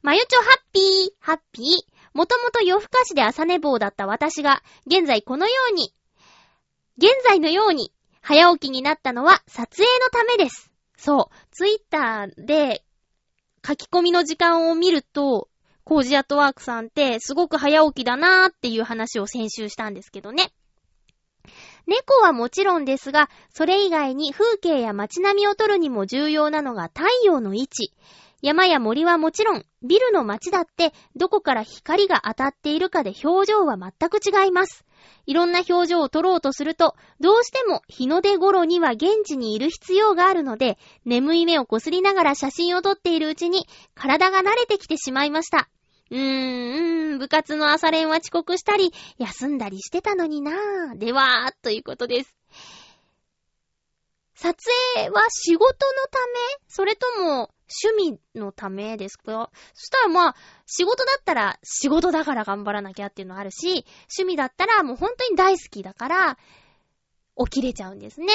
[0.01, 0.83] まゆちょハッピー、
[1.19, 1.65] ハッピー。
[2.13, 5.93] もともと夜更かしで朝寝坊だった私が、現在このように、
[6.97, 10.71] 現在のように、早起きになったのは撮影のためです。
[10.97, 11.35] そう。
[11.51, 12.83] ツイッターで
[13.65, 15.47] 書き込みの時間を見ると、
[15.89, 20.53] コージアットワークさんってすごく早起きだなーっていう話を先週したんですけどね。
[21.87, 27.91] 猫はもちろんですが、それ以外に風景や街並みを撮るにも重要なのが太陽の位置。
[28.43, 34.85] 山や森はもちろん、ビルの街だってどこから光が当たっているかで表情は全く違います。
[35.25, 45.67] いろんな表情を撮ろうとすると、どうしても日の出頃には現地にいる必要があるので、眠い目をこすりながら写真を撮っているうちに、体が慣れてきてしまいました。
[46.11, 50.97] うーん、部活の朝練は遅刻したり、休んだりしてたのになぁ。
[50.97, 52.35] では、ということです。
[54.33, 54.55] 撮
[54.95, 55.73] 影は仕事の
[56.09, 56.63] ため？
[56.69, 57.51] それとも
[57.91, 59.51] 趣味のためですか？
[59.73, 63.85] そしたらまあ、仕事だったら仕事だから頑張らなきゃっていうのあるし、
[64.17, 66.37] 趣味だったらもう本当に大好きだから、
[67.37, 68.27] 起きれちゃうんですね。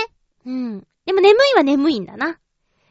[0.44, 0.87] うん。
[1.06, 2.38] でも眠いは眠いんだな。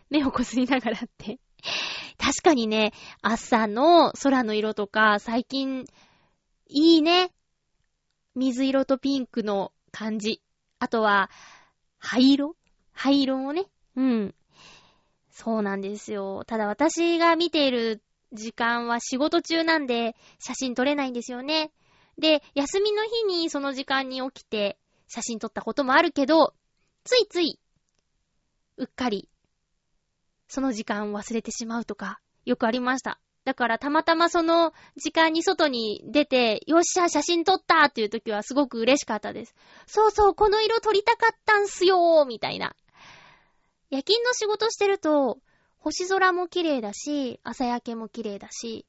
[0.09, 1.39] 目をこすりながらって。
[2.17, 5.85] 確かにね、朝の空の色とか、最近、
[6.67, 7.31] いいね。
[8.35, 10.41] 水色とピンクの感じ。
[10.79, 11.29] あとは、
[11.99, 12.55] 灰色？
[12.91, 13.65] 灰色もね。
[13.95, 14.35] うん。
[15.29, 16.43] そうなんですよ。
[16.45, 21.71] ただ私が見ている時間は仕事中なんで、写真撮れないんですよね。
[22.17, 26.53] で、休みの日にその時間に起きて写真撮ったこともあるけど、
[27.03, 27.59] ついつい、
[28.77, 29.29] うっかり、
[30.53, 33.19] その時間忘れてしまうとか、よくありました。
[33.43, 39.55] だからたまたまその時間に外に出て、よっしゃ、写真撮ったっていう時はすごく嬉しかったです。
[39.87, 42.75] そうそう、この色撮りたかったんすよーみたいな。
[43.89, 45.39] 夜勤の仕事してると、
[45.79, 48.85] 星空も綺麗だし、朝焼けも綺麗だし、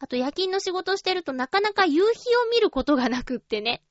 [0.00, 3.82] あと夜勤の仕事してるとなかなか夕日を見ることがなくってね。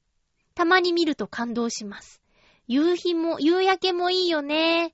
[0.54, 2.22] たまに見ると感動します。
[2.68, 4.94] 夕日も、夕焼けもいいよね。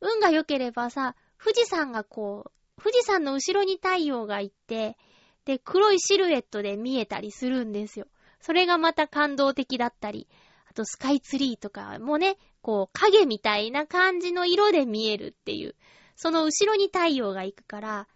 [0.00, 4.96] 運が良ければさ、富士山がこう、富士山の後ろに太陽がいて、
[5.44, 8.06] で、黒いシルエットで見えたりするんですよ。
[8.40, 10.26] それがまた感動的だったり、
[10.70, 15.76] あとスカイツリーとかもね、こう影みたいな感じの色で見えるっていう。
[16.16, 18.08] その後ろに太陽が行くから、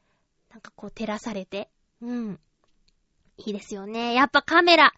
[0.50, 1.70] なんかこう照らされて。
[2.00, 2.40] うん。
[3.36, 4.14] いいですよね。
[4.14, 4.94] やっぱカメラ、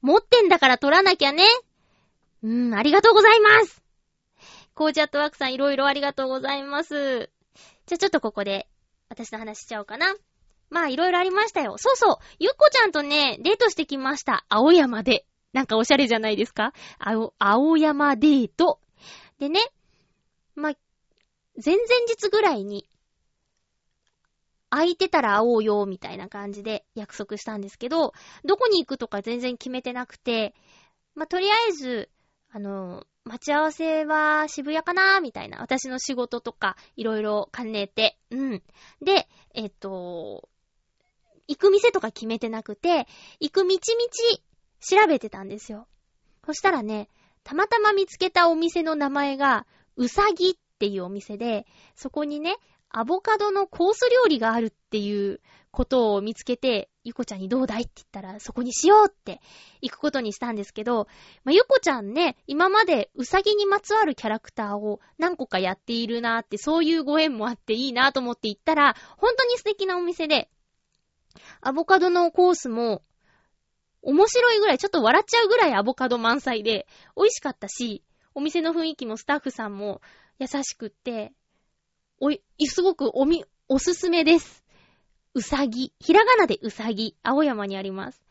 [0.00, 1.44] 持ってんだから撮らなきゃね。
[2.42, 3.79] うん、ありがとうございます。
[4.74, 7.30] コージャットワークさんいろいろありがとうございます。
[7.86, 8.68] じゃあちょっとここで、
[9.08, 10.14] 私の話しちゃおうかな。
[10.70, 11.76] まあいろいろありましたよ。
[11.76, 14.46] そうそう、ゆっこちゃんとね、デートしてきました。
[14.48, 15.26] 青山で。
[15.52, 16.72] なんかおしゃれじゃないですか？
[17.00, 18.78] 青、青山デート。
[19.40, 19.60] でね、
[20.54, 20.72] まあ、
[21.62, 22.86] 前々日ぐらいに、
[24.70, 28.12] 空いてたら会おうよ、みたいな感じで約束したんですけど、
[28.44, 30.54] どこに行くとか全然決めてなくて、
[31.16, 32.10] まあ、とりあえず、
[32.52, 35.60] あの、待ち合わせは渋谷かなみたいな。
[35.60, 38.18] 私の仕事とか、いろいろ兼ねて。
[38.30, 38.62] うん。
[39.00, 40.48] で、えっと、
[41.46, 43.06] 行く店とか決めてなくて、
[43.38, 43.78] 行く道々
[44.80, 45.86] 調べてたんですよ。
[46.44, 47.08] そしたらね、
[47.44, 49.64] たまたま見つけたお店の名前が、
[49.94, 52.56] うさぎっていうお店で、そこにね、
[52.92, 59.40] アボカドのコース料理があるっていうことを見つけて、ゆこちゃんにどうだいって言ったら、そこにしようって
[59.80, 61.06] 行くことにしたんですけど、
[61.44, 70.50] まあ、ゆこちゃんね、今までうさぎにまつわるキャラクターを何個かやっているなーって、そういうご縁もあっていいなーと思って行ったら、本当に素敵なお店で、
[71.60, 73.02] アボカドのコースも、
[74.02, 78.02] 面白いぐらい、ちょっと笑っちゃうぐらいアボカド満載で、美味しかったし、
[78.34, 80.00] お店の雰囲気もスタッフさんも
[80.38, 81.32] 優しくって、
[82.22, 84.62] おい、すごくおみ、おすすめです。
[85.32, 85.94] うさぎ。
[85.98, 87.16] ひらがなでうさぎ。
[87.22, 88.22] 青山にあります。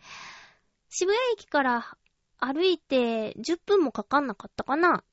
[0.90, 1.98] 渋谷駅から
[2.38, 5.04] 歩いて10分もかかんなかったかな。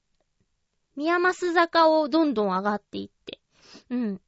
[0.95, 3.41] 宮益坂をどんどん上がっていって。
[3.89, 4.21] うん。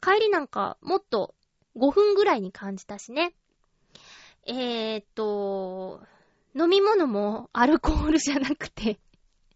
[0.00, 1.34] 帰りなんかもっと
[1.76, 3.34] 5分ぐらいに感じたしね。
[4.46, 6.00] えーっと、
[6.54, 9.00] 飲み物もアルコールじゃなくて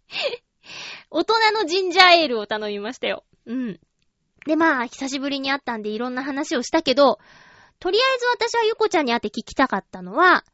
[1.10, 3.24] 大人のジンジャーエールを頼みましたよ。
[3.46, 3.80] うん。
[4.46, 7.18] で、まあ、久しぶりに会ったんでいろんな話をしたけど、
[7.78, 10.44] とりあえず私はゆこちゃんに会って聞きたかったのは、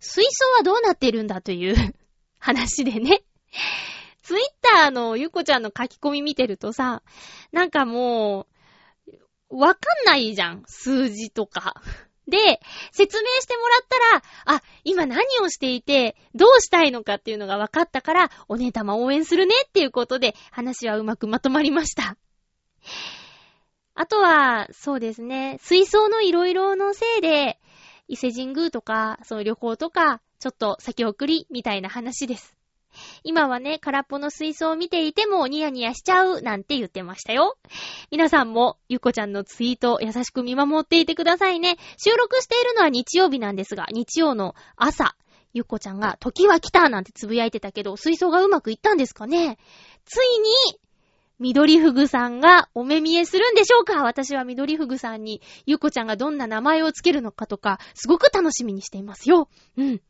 [0.00, 1.74] 水槽はどうなってるんだという
[2.38, 3.24] 話でね。
[4.22, 7.02] ツイッターのゆこちゃんの書き込み見てるとさ、
[7.52, 8.46] なんかも
[9.50, 10.62] う、わかんないじゃん。
[10.66, 11.74] 数字とか。
[12.26, 12.60] で、
[12.92, 22.16] 説明してもらったら、あ、今何をしていて、どうしたいのかっていうのが分かったから、お姉様応援するねっていうことで、話はうまくまとまりました。
[23.94, 27.60] あとは、そうですね、水槽のいろいろのせいで、
[28.08, 32.54] 伊勢神宮とか、その旅行とか、ちょっと先送りみたいな話です。
[33.22, 37.56] 今はね、空っぽの水槽を見ていてもニヤニヤしちゃうなんて言ってましたよ。
[38.10, 41.76] 皆さんもゆこちゃんのツイート優しく見守っていてくださいね。
[41.96, 45.16] 収録しているのは日曜日なんですが、日曜の朝、
[45.52, 49.58] ゆっこちゃんが時は来たなんてつぶやいてたけど、水槽がうまくいったんですかね
[50.04, 50.38] つい
[50.70, 50.78] に、
[51.44, 54.02] 緑ふぐさんがお目見えするんでしょうか？
[54.02, 59.50] 私は緑ふぐさんにゆっこちゃんがどんな名前をつけるのかとか、すごく楽しみにしていますよ。
[59.76, 60.00] うん。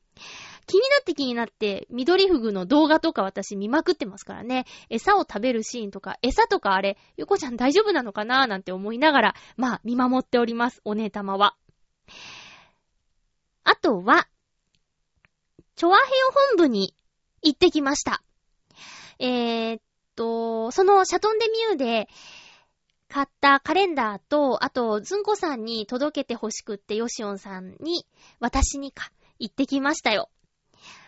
[0.67, 4.65] 気になって気になって、緑フグの動画とか私見まくってますからね。
[4.91, 8.45] 餌を食べるシーンとか、餌とかあれ、ゆこちゃん大丈夫なのかな？
[8.45, 11.57] ーなんて思いながら、まあ、見守っております、お姉様は。
[13.65, 14.29] あとは、
[15.75, 16.01] チョアヘヨ
[16.57, 16.95] 本部に
[17.43, 18.23] 行ってきました。
[19.19, 19.81] えー、
[20.15, 22.09] と、そのシャトンデミューで、
[23.09, 28.07] 買ったカレンダーと、あと、ズンコさんに届けて欲しくって、ヨシオンさんに、
[28.41, 30.31] 私にか、行ってきましたよ。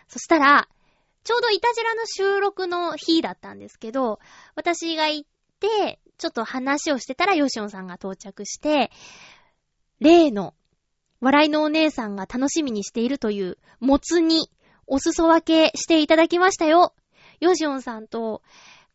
[0.07, 0.69] そしたら、
[1.23, 4.19] ちょうどイタジラの収録の日だったんですけど、
[4.55, 5.29] 私が行っ
[5.59, 8.89] て、ちょっと話をしてたらヨシオンさんが到着して、
[9.99, 10.53] 例の、
[11.19, 14.49] 笑いのお姉さんが楽しみにしているという、もつに、
[14.85, 16.93] お裾分けしていただきましたよ。
[17.41, 18.41] ヨシオンさんと、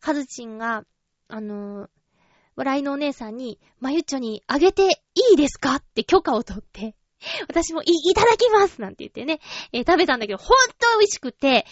[0.03, 0.83] カズチンが、
[1.29, 1.89] あのー、
[2.57, 4.89] 笑いのお姉さんに、まゆっちょにあげてい
[5.35, 5.75] いですか？
[5.75, 6.93] って許可を取って、
[7.47, 8.81] 私もい、いただきます！
[8.81, 9.39] なんて言ってね、
[9.71, 11.65] えー、食べたんだけど、ほんと美味しくて、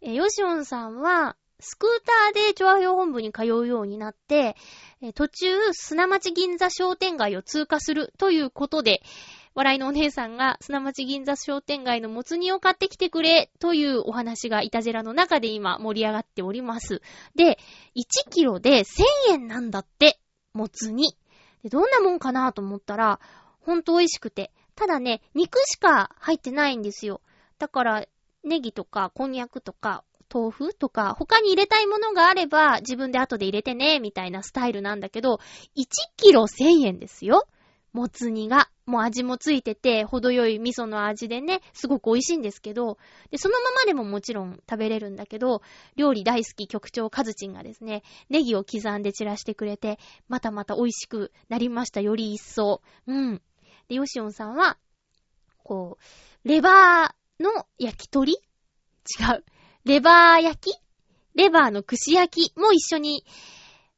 [0.00, 4.56] えー、ヨシオンさんは、スクーターで調和表本部に通うようになって、
[5.00, 9.00] えー、途中、砂町銀座商店街を通過するということで、
[9.54, 17.02] 笑いのお姉さんが砂町銀座商店街のもつ煮を買ってきてくれというお話がイタジェラの中で今盛り上がっております。
[17.34, 17.58] で、
[17.96, 18.84] 1キロで1000
[19.30, 20.20] 円なんだって、
[20.52, 21.16] もつ煮。
[21.64, 23.20] どんなもんかなと思ったら、
[23.60, 27.20] ほんと美味しくて、ただね、肉しか入ってないんですよ。
[27.58, 28.06] だから、
[28.44, 35.40] ネギとか、こんにゃくとか、豆腐とか、他に入れたいものがあれば、自分で後で入れてね、みたいなスタイルなんだけど、
[35.76, 35.86] 1
[36.16, 37.46] キロ1000円ですよ。
[37.92, 38.70] もつ煮が。
[38.90, 42.98] もう味もついてて、程よい味噌の味でね、すごく美味しいんですけど、
[43.30, 45.62] で、そのままでももちろん食べれるんだけど、
[45.96, 52.82] 料理大好き局長カズチンがですね、ネギを刻んで散らしてくれて、またまた美味しくなりました、より一層。
[53.06, 53.40] うん。
[53.88, 54.76] で、ヨシオンさんは、
[55.62, 55.98] こ
[56.44, 58.32] う、レバーの焼き鳥？
[58.32, 58.36] 違
[59.36, 59.44] う。
[59.84, 60.74] レバー焼き？
[61.34, 63.24] レバーの串焼きも一緒に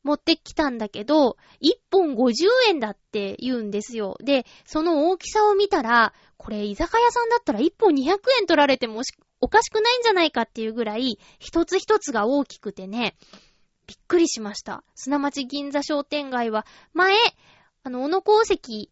[0.03, 2.35] 持ってきたんだけど、1本50
[2.69, 4.17] 円だって言うんですよ。
[4.21, 9.03] で、その大きさを見たら、これ居酒屋さんだったら1本200円取られても
[9.41, 13.17] おかしくないんじゃないかっていうぐらい、一つ一つが大きくてね、
[13.87, 14.85] びっくりしました。
[14.95, 17.15] 砂町銀座商店街は、前、
[17.85, 18.91] あの、小野功石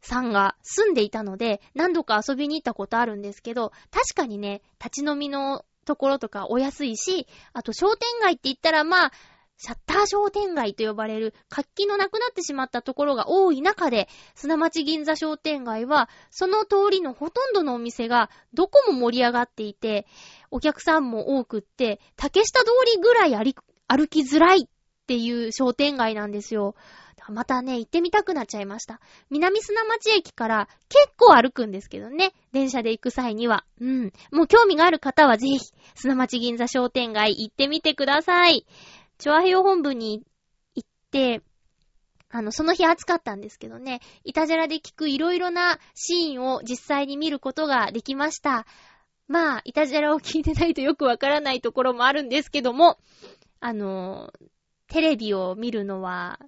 [0.00, 9.12] さんが住んでいたので、何度か遊びに行ったことあるんですけど、確かにね、立ち飲みのところとかお安いし、あと商店街って言ったらまあ、
[9.58, 20.06] シャッター商店街と呼ばれる活気のなくなってしまったところが多い中で、砂町銀座商店街は、その通りのほとんどのお店がどこも盛り上がっていて、
[20.52, 24.68] お客さんも多くって、竹下通りぐらい歩きづらいっ
[25.08, 26.76] ていう商店街なんですよ。
[27.30, 29.00] またね、行ってみたくなっちゃいました。
[29.28, 32.32] 南砂町駅から結構歩くんですけどね。
[32.52, 33.64] 電車で行く際には。
[33.80, 34.12] うん。
[34.32, 35.58] もう興味がある方はぜひ、
[35.94, 38.66] 砂町銀座商店街行ってみてください。
[39.18, 40.22] チョアヘヨ本部に
[40.74, 41.42] 行って、
[42.30, 48.66] あの、その日暑かったんですけどね、イタジェラで聞くいろいろなシーンを実際に見ることができました。
[49.26, 52.98] まあ、イタジェラを聞いてないとよくわからないところもあるんですけども、
[53.60, 54.32] あの、
[54.86, 56.38] テレビを見るのは、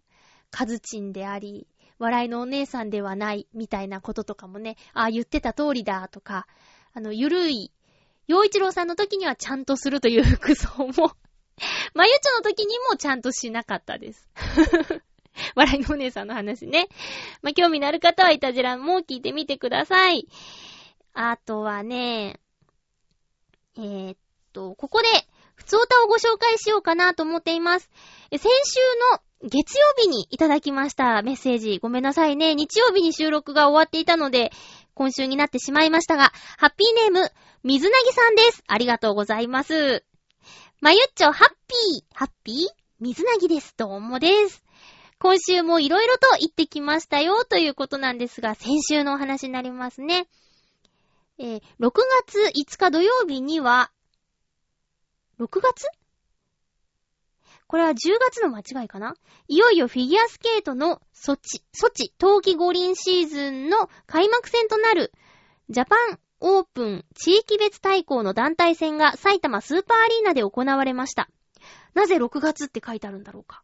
[0.51, 1.67] カズチンであり、
[1.99, 6.47] 笑いのお姉さんではない、みたいなこととかもね、ああ、言ってた通りだ、とか、
[6.95, 7.73] あの、ゆるい、
[8.29, 11.13] 洋一郎さんの時にはちゃんとするという服装も
[11.95, 14.29] まゆちょの時にもちゃんとしなかったです
[15.55, 16.89] 笑いのお姉さんの話ね。
[17.43, 20.29] まあ、興味のある方はいたじらも聞いてみてください。
[21.15, 22.41] あとはね、
[23.77, 24.17] えー、っ
[24.53, 25.09] と、ここで、
[25.55, 27.91] 普通歌をご紹介しようかなと思っています。
[28.31, 28.49] 先週
[29.13, 31.79] の月曜日にいただきましたメッセージ。
[31.79, 32.55] ごめんなさいね。
[32.55, 34.53] 日曜日に収録が終わっていたので、
[34.95, 37.31] 今週になってしまいましたが、ハッピーネーム、
[37.63, 38.65] 水なぎさんです。
[38.67, 40.05] ありがとうございます。
[40.83, 42.57] まゆっちょ、ハッピー、ハッピー？
[43.01, 43.75] 水なぎです。
[43.77, 44.65] どうもです。
[45.19, 50.27] 今週もいろいろと言ってきましたよ、ということなんですが、先週のお話になりますね。
[51.39, 51.93] えー、6
[52.25, 53.91] 月5日土曜日には、
[55.39, 55.87] 6月？
[57.67, 59.13] これは10月の間違いかな？
[59.49, 65.13] いよいよフィギュアスケートのソチ、ソチ冬季五輪シーズンの開幕戦となる
[65.69, 71.29] ジャパンオープン地域別対抗の団体戦が埼玉スーパーアリーナで行われました。
[71.95, 73.63] なぜ6月って書いてあるんだろうか。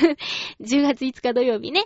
[0.60, 1.84] 10月5日土曜日ね。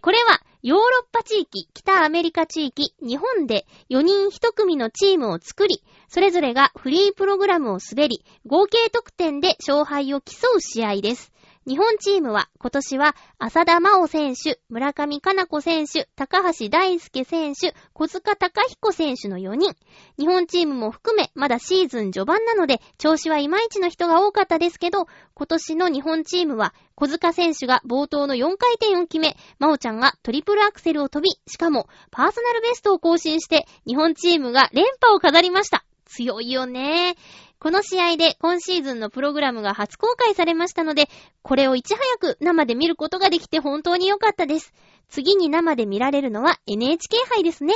[0.00, 11.33] これはヨーロッパ地域、北アメリカ地域、日本で4人1組のチームを作り、それぞれがフリープログラムを滑り、合計得点で勝敗を競う試合です。
[11.66, 19.74] 日本チームは今年は浅田真央選手、村上かな子選手、高橋大輔選手、小塚隆彦選手の4人。
[20.18, 35.86] 日本チームも含めまだシーズン序盤なので調子はいまいちの人が多かったですけど、今年の日本チームは小塚選手が冒頭の4回転を決め、真央ちゃんがトリプルアクセルを飛び、しかもパーソナルベストを更新して日本チームが連覇を飾りました。
[36.04, 37.16] 強いよね。
[37.64, 41.08] この試合で今シーズンのプログラムが初公開されましたので、
[41.40, 44.74] これをいち早く生で見ることができて本当に良かったです。
[45.08, 47.72] 次に生で見られるのは NHK 杯ですね。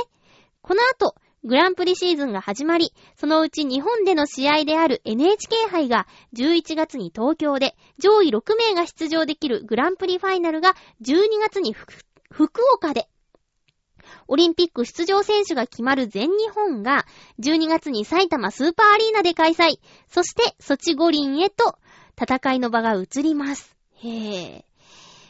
[0.61, 6.05] この後、グランプリシーズンが始まり、そのうち日本での試合である NHK 杯が
[6.37, 13.09] 11月に東京で上位6名が出場できるグランプリファイナルが12月に福岡で
[14.27, 17.05] オリンピック出場選手が決まる全日本が、
[17.39, 19.79] 12月に埼玉スーパーアリーナで開催。
[20.07, 21.77] そして、ソチ五輪へと、
[22.21, 23.75] 戦いの場が移ります。
[24.03, 24.63] へぇ。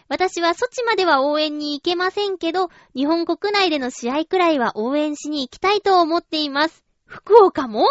[0.07, 6.83] 私はソチまでは応援に行けませんけど、日本国内での試合くらいは応援しに行きたいと思っています。
[7.05, 7.85] 福岡も？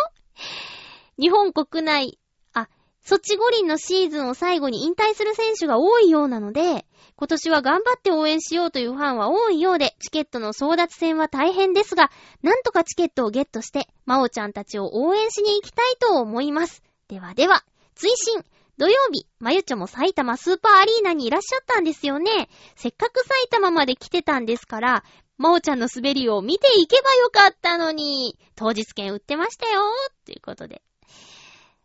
[1.17, 2.19] 日本国内、
[2.55, 2.69] あ、
[3.05, 6.87] ソチ五輪のシーズンを最後に引退する選手が多いようなので、
[7.19, 12.13] 今年は頑張って応援しようというファンは多いようで、チケットの争奪戦は大変ですが、
[12.45, 16.81] なんとかチケットをゲットして、まおちゃんたちを応援しに行きたいと思います。
[17.09, 17.65] ではでは、
[17.97, 18.45] 追伸
[18.79, 22.49] 土曜日、まゆちょも埼玉スーパーアリーナにいらっしゃったんですよね。
[22.77, 25.05] せっかく埼玉まで来てたんですから、
[25.39, 29.81] まおちゃんの滑りを見ていけばよかったのに、当日券売ってましたよ
[30.25, 30.83] ということで。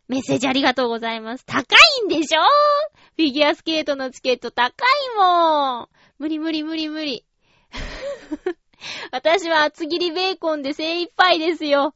[0.08, 1.46] メッセージありがとうございます。
[1.46, 2.40] 高いんでしょ？
[3.16, 4.84] フィギュアスケートのチケット高
[5.14, 5.88] いもん。
[6.18, 7.24] 無理無理無理無理。
[9.12, 11.94] 私は厚切りベーコンで精一杯ですよ。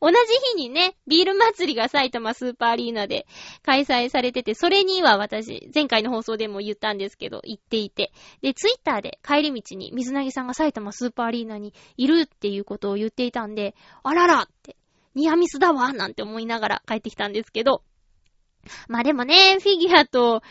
[0.00, 0.16] 同じ
[0.56, 3.26] 日にね、ビール祭りが埼玉スーパーアリーナで
[3.62, 8.12] 開催されてて、それには私、前回の放送でも言ったんですけど、行っていて。
[8.42, 14.76] で、ツイッターで帰り道に水なぎさんが埼玉スーパーアリーナにいるっていうことを言っていたんで、あららって、
[15.18, 17.82] ニアミスだわなんて思いながら帰ってきたんですけど、
[18.88, 20.42] まあでもね、フィギュアと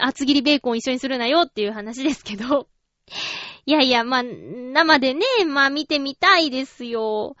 [0.00, 2.68] 厚切りベーコン一緒にするなよっていう話ですけど。
[3.66, 7.36] いやいや、まあ、生でね、まあ見てみたいですよ。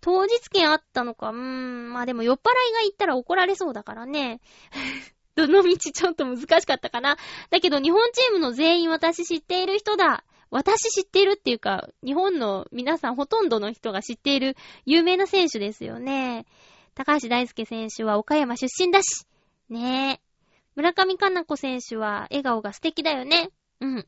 [0.00, 4.40] 当日券あったのか、うーん、まあでも酔っ払いが行ったら怒られそうだからね。
[5.34, 7.16] どの道ちょっと難しかったかな。
[7.50, 10.24] だけど日本チームの全員私知っている人だ。
[10.50, 16.46] 私知ってるっていうか、日本の皆さんほとんどの人が知っている有名な選手ですよね。
[16.94, 19.26] 高橋大輔選手は岡山出身だし。
[19.68, 20.28] ねえ。
[20.74, 23.50] 村上かな子選手は笑顔が素敵だよね。
[23.80, 24.06] うん。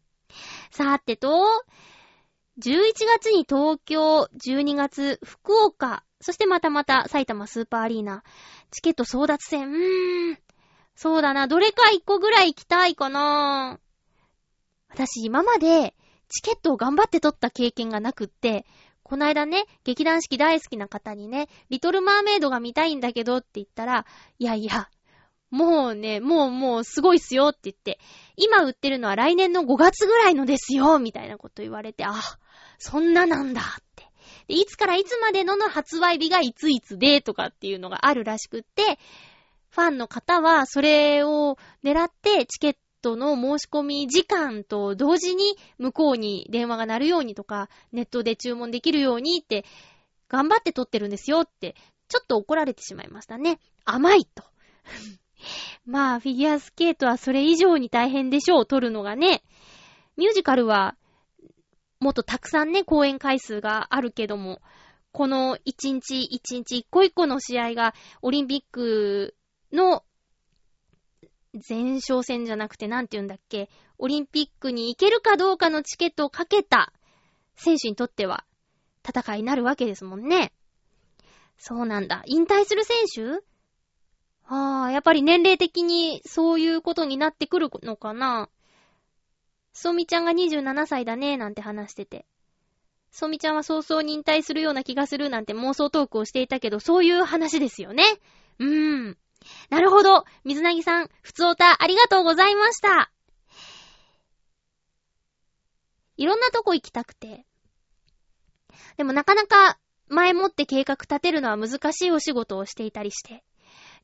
[0.71, 1.29] さてと、
[2.59, 8.23] 11月に東京、12月福岡、そしてまたまた埼玉スーパーアリーナ。
[8.71, 9.71] チケット争奪戦。
[9.71, 10.39] うーん。
[10.95, 11.49] そうだな。
[11.49, 13.81] どれか一個ぐらい行きたいかな。
[14.91, 15.95] 私今まで
[16.31, 18.65] チケットを頑張って取った経験がなくって、
[19.03, 24.07] こないだね、劇団四季大好きな方にね、リトルマーメイドが見たいんだけどって言ったら、
[24.39, 24.89] いやいや、
[25.51, 27.99] もうね、もうもうすごいっすよって言って、
[28.37, 32.15] 今売ってるのは来年の5月ぐらいのですよみたいなこと言われて、あ、
[32.79, 33.65] そんななんだっ
[33.97, 34.05] て。
[34.47, 39.01] で、いつからいつまでのの発売日がいついつでとかっていうのがあるらしくって、
[39.71, 49.65] ファンの方はそれを狙ってチケットトの申し込み時間と同時に向こうに電話が鳴るようにとか、ネットで注文できるようにって、
[50.29, 51.75] 頑張って撮ってるんですよって、
[52.09, 53.59] ちょっと怒られてしまいましたね。
[53.85, 54.45] 甘いと。
[55.87, 59.43] まあ、フィギュアスケートはそれ以上に大変でしょう、撮るのがね。
[60.17, 60.97] ミュージカルは、
[61.99, 64.61] もっとたくさんね、公演回数があるけども、
[65.13, 69.35] この一日一日一個一個の試合がオリンピック
[69.73, 70.05] の
[71.53, 76.93] 前哨戦じゃなくてなんて言うんだっけ、オリンピックに行けるかどうかのチケットをかけた
[77.57, 78.45] 選手にとっては
[79.07, 80.53] 戦いになるわけですもんね。
[81.59, 82.23] そうなんだ。
[82.27, 83.43] 引退する選手？
[84.47, 88.49] ああ、やっぱり年齢的にそういうことになってくるのかな。
[89.73, 92.27] ソミちゃんが27歳だね、なんて話してて。
[93.13, 98.05] ソミちゃんは早々に引退するような気がするなんて妄想トークをしていたけど、そういう話ですよね。
[98.59, 99.19] うーん。
[99.69, 100.25] なるほど。
[100.45, 103.11] 水なぎさん、ふつおたありがとうございました。
[106.17, 107.47] いろんなとこ行きたくて。
[108.97, 109.79] でもなかなか
[110.09, 113.43] 前もって計画立てるのは難しいお仕事をしていたりして。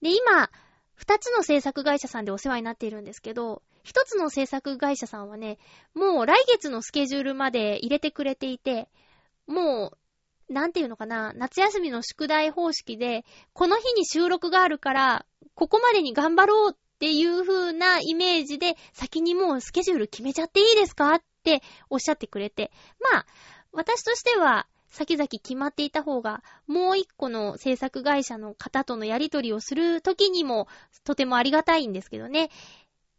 [0.01, 0.51] で、今、
[0.95, 5.59] 二つの制作会社さんでお世話になっているんですけど、一つの制作会社さんはね、
[5.95, 8.89] もう来月のスケジュールまで入れてくれていて、
[9.47, 9.99] もう、
[10.49, 22.70] なんていうのかな、夏休みの宿題方式で、この日に収録があるから、ここまでに頑張ろうっていう風なイメージで、先にもうスケジュール決めちゃっていいですかっておっしゃってくれて。
[23.12, 23.26] まあ、
[23.72, 30.68] 私としては、先々決まっていた方が、もう一個の制作会社の方とのやりとりをするときにも、
[31.05, 32.51] とてもありがたいんですけどね。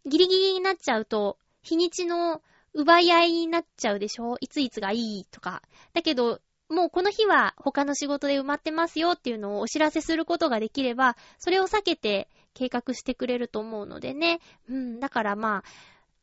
[0.06, 2.42] ギリギリになっちゃうと、日にちの
[2.74, 4.38] 奪い合いになっちゃうでしょ？
[4.40, 5.62] いついつがいいとか。
[5.94, 6.40] だけど、
[6.70, 14.40] もうこの日は他の仕事で埋まってますよっていうのをお知らせすることができれば、それを避けて計画してくれると思うのでね。
[14.70, 15.64] うん、だからまあ、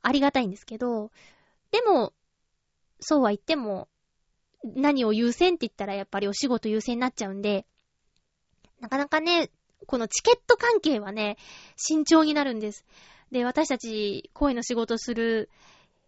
[0.02, 1.10] ありがたいんですけど、
[1.70, 2.12] でも、
[3.00, 3.88] そうは言っても、
[4.64, 7.66] 何を優先って言ったらやっぱりお仕事優先になっちゃうんで、
[8.80, 9.50] なかなかね、
[9.86, 11.36] このチケット関係はね、
[11.76, 12.84] 慎重になるんです。
[13.30, 15.50] で、私たち、声の仕事する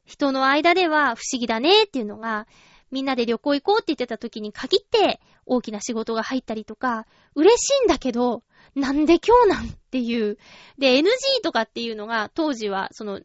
[0.05, 2.47] 人の間では不思議だねっていうのが、
[2.91, 8.43] みんなで旅行行こうって言ってた時に限って大きな仕事が入ったりとか、嬉しいんだけど、
[8.75, 10.39] なんで今日なんっていう。
[10.79, 11.07] で、NG
[11.43, 13.21] とかっていうのが当時はその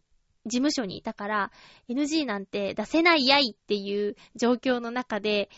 [0.46, 1.52] 事務所にいたから、
[1.90, 5.50] NG なんて出せないやいっていう状況の中で、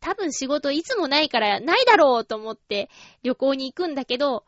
[0.00, 2.88] 多分仕事いつもないからないだろうと思って
[3.22, 4.44] 旅行に行くんだけど、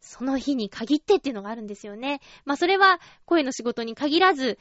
[0.00, 2.20] その日に限ってっていうのがあるんですよね。
[2.44, 4.58] まあそれは声の仕事に限らず、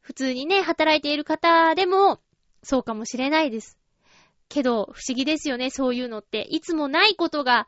[0.00, 2.20] 普通にね、働いている方でも、
[2.64, 3.78] そうかもしれないです。
[4.48, 6.42] けど、不思議ですよね、そういうのって。
[6.50, 7.66] いつもないことが、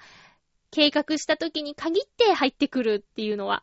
[0.70, 3.62] 計画した時に限って入ってくるっていうのは、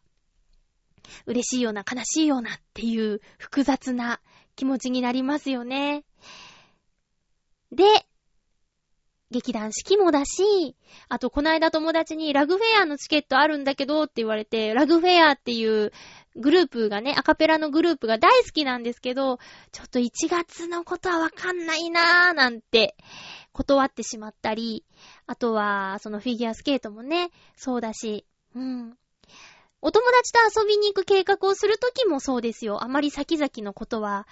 [1.25, 4.21] 嬉しいような、悲しいようなっていう複雑な
[4.55, 6.05] 気持ちになりますよね。
[7.71, 7.83] で、
[9.31, 10.75] 劇団四季もだし、
[11.09, 15.91] あとこの間友達にラグフェアのチケットあるんだけどって言われて、ラグフェアっていう
[16.35, 19.37] グループがね、アカペラのグループが大好きなんですけど、
[19.71, 22.95] ちょっと1月のことはわかんないなーなんて
[23.51, 24.83] 断ってしまったり、
[25.27, 28.25] あとは、そのフィギュアスケートもね、そうだし、
[28.55, 28.97] うん。
[29.81, 32.83] お友達と遊びに行く計画をするときもそうですよ。
[32.83, 34.27] あまり先々のことは、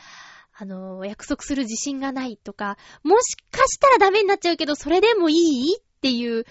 [0.53, 6.45] あの、約束する自信がないとか、もしかしたらダメになっちゃうけど、それでもいいっていう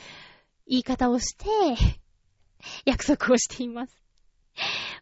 [0.66, 1.46] 言い方をして、
[2.84, 3.96] 約束をしています。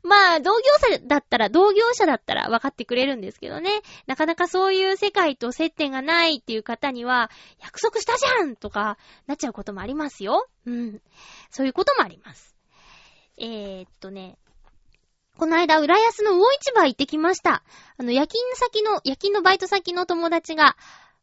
[0.03, 3.71] まあ、同業者だったら、同業者だったら分かってくれるんですけどね。
[4.07, 7.31] なかなかそういう世界と接点がないっていう方には、
[7.61, 10.47] 約束したじゃんとか、なっちゃうこともありますよ。
[10.67, 11.03] うん。
[11.51, 12.57] そういうこともあります。
[13.37, 14.39] えー、っとね、
[15.37, 17.63] この間、浦安の魚市場行ってきました。
[17.97, 20.77] あの、夜勤先の、夜勤のバイト先の友達が、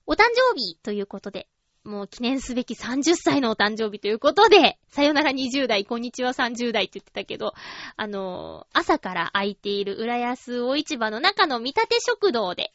[0.06, 1.48] お誕生日ということで、
[1.86, 7.54] もう記念すべき30歳のお誕生日ということで、さよなら20代、こんにちは30代って言ってたけど、
[7.96, 12.74] あの朝から空いている浦安魚市場の中の見立て食堂で、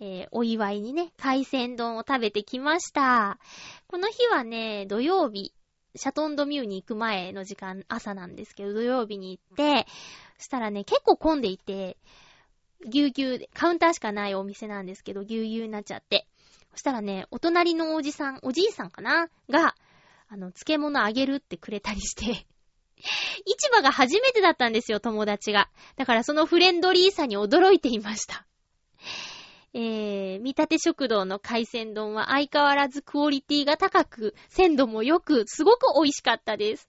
[0.00, 3.38] えー、お祝いにね、海鮮丼を食べてきました。
[3.86, 5.52] この日はね、土曜日、
[5.94, 9.86] シャトンドミューに行く前の時間、朝なんですけど、土曜日に行って、
[10.36, 11.96] そしたらね、結構混んでいて、
[12.86, 16.27] ぎゅうぎゅう、カウンターしかないお店なんですけど、ぎゅうぎゅうになっちゃって。
[16.72, 19.28] そしたらね、お隣のおじさん、おじいさんかな？
[19.48, 19.74] が、
[20.28, 22.46] あの、漬物あげるってくれたりして
[23.46, 25.70] 市場が初めてだったんですよ、友達が。
[25.96, 28.46] だからそのフレンドリーさに驚いていました。
[29.74, 36.88] えー、見立て食堂の海鮮丼は相変わらずクオリティが高く、鮮度も良く、すごく美味しかったです。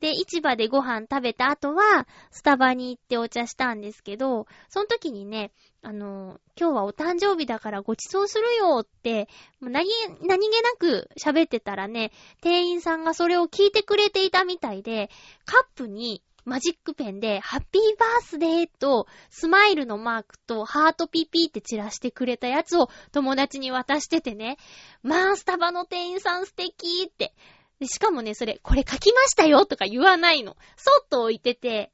[0.00, 5.50] で、市場でご飯食べた後は、スタバに行ってお茶したんですけど、その時にね、
[5.86, 9.28] あの、今日はお誕生日だからご馳走するよって、
[9.60, 9.86] 何、
[10.22, 12.10] 何気なく喋ってたらね、
[12.40, 15.10] 店員さんがそれを聞いてくれていたみたいで、
[15.44, 24.56] カップにマジックペンで、ハッピーバースデーと、スマイルのマークと、ハートピピーって散らしてくれたやつを友達に渡しててね、
[25.02, 27.34] まあ、スタバの店員さん素敵って。
[27.82, 30.56] しかもね、それ、これ書きましたよとか言わないの。
[30.76, 31.92] そっと置いてて、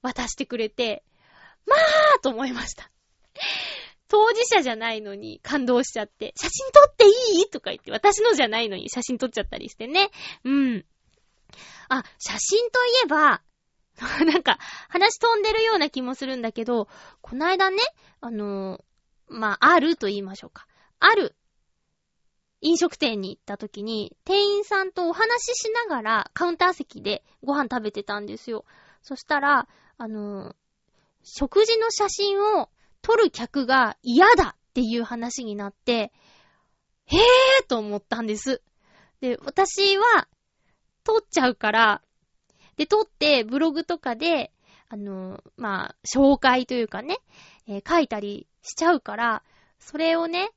[0.00, 1.02] 渡してくれて、
[1.66, 1.74] ま
[2.16, 2.90] あと思いました。
[4.08, 7.50] 当事者じゃないのに感動しちゃって、写真撮っていい？
[7.50, 10.10] とか言って、私のじゃないのに写真撮っちゃったりしてね。
[10.44, 10.86] うん。
[11.88, 13.42] あ、写真といえば、
[14.24, 14.58] なんか、
[14.88, 16.88] 話飛んでるような気もするんだけど、
[17.20, 17.82] こないだね、
[18.20, 18.82] あのー、
[19.28, 20.66] まあ、あると言いましょうか。
[21.00, 21.34] ある、
[22.60, 28.64] 飲食店に行った時に、店員さんとお話ししながら、カウンター席でご飯食べてたんですよ。
[29.02, 30.54] そしたら、あのー、
[31.24, 32.70] 食事の写真を
[33.02, 36.12] 撮る客が嫌だっていう話になって、
[37.06, 38.62] へぇーと思ったんです。
[39.20, 40.28] で、私は、
[41.04, 42.02] 撮っちゃうから、
[42.76, 44.52] で、撮ってブログとかで、
[44.88, 47.18] あの、まあ、紹介というかね、
[47.66, 49.42] えー、書いたりしちゃうから、
[49.78, 50.50] それをね、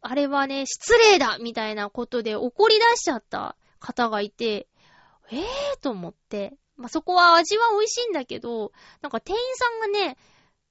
[0.00, 4.68] あれはね、失礼だみたいなことで怒り出しちゃった方がいて、
[5.32, 8.72] ええー、と思って、まあ、そこは味は美味しいんだけど、
[9.02, 10.16] なんか店員さんがね、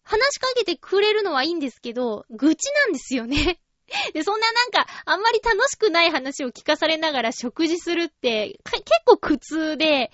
[0.09, 3.59] 話しかけてくれるのはいいんですけど、愚痴なんですよね。
[4.13, 10.11] で、そんななんか、あんまり楽しくない話を聞かされながら食事するって、結構苦痛で、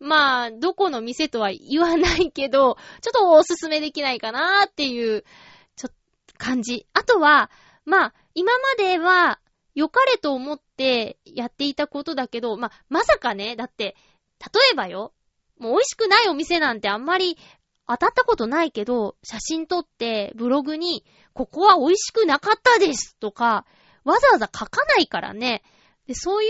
[0.00, 5.24] まあ、どこの店とは言わないけど、ちょっとおすすめできないかなーっていう、
[5.76, 5.88] ちょ
[6.38, 6.86] 感じ。
[6.94, 7.50] あとは、
[7.84, 9.40] まあ、今までは、
[9.74, 13.94] 良かれと思ってやっていたことだけど、まあ、まさかね、だって、
[14.40, 15.12] 例えばよ、
[15.58, 17.36] もう美味しくないお店なんてあんまり
[17.86, 23.66] 当たったことないけど、写真撮ってブログに、ここは美味しくなかったですとか、
[24.04, 25.62] わざわざ書かないからね。
[26.06, 26.48] で、そうい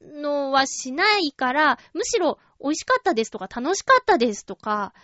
[0.00, 4.94] うのはしないから、むしろ美味しかったですとか楽しかったですとか、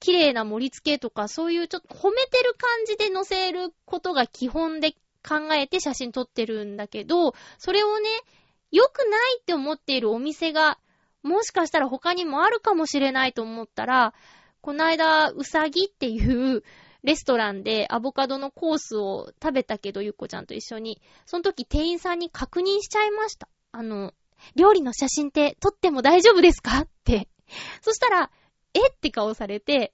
[0.00, 4.92] 綺麗な盛り付けとか、そういうちょっと褒めてる感じで載せることが基本で
[5.26, 8.08] 考えて写真撮ってるんだけど、それをね、
[8.70, 10.78] 良くないって思っているお店が、
[11.22, 14.14] もしかしたら他にもあるかもしれないと思ったら、
[14.64, 16.62] こないだ、うさぎっていう
[17.02, 21.02] レストランでアボカドのコースを食べたけど、ゆっこちゃんと一緒に。
[21.26, 23.46] その時店員さんに確認しちゃいました。
[23.72, 24.14] あの、
[24.56, 26.78] 料理の写真って撮っても大丈夫ですか？
[26.80, 27.28] って。
[27.82, 28.30] そしたら、
[28.72, 28.88] え？
[28.88, 29.92] って顔されて、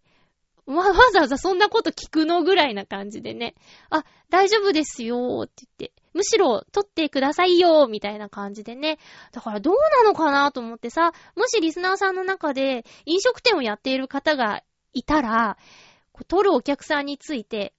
[0.67, 2.45] わ、わざわざそんなこと聞くの？
[2.45, 3.57] ぐらいな感じでね。
[3.91, 6.00] あ、大丈夫ですよーって言って。
[6.13, 8.99] むしろ撮ってくださいよみたいな感じでね。
[9.33, 15.57] だからどうなのかなと思ってさ、もしリスナーさんの中で飲食店をやっている方がいたら、
[16.29, 17.75] 撮るお客さんについて、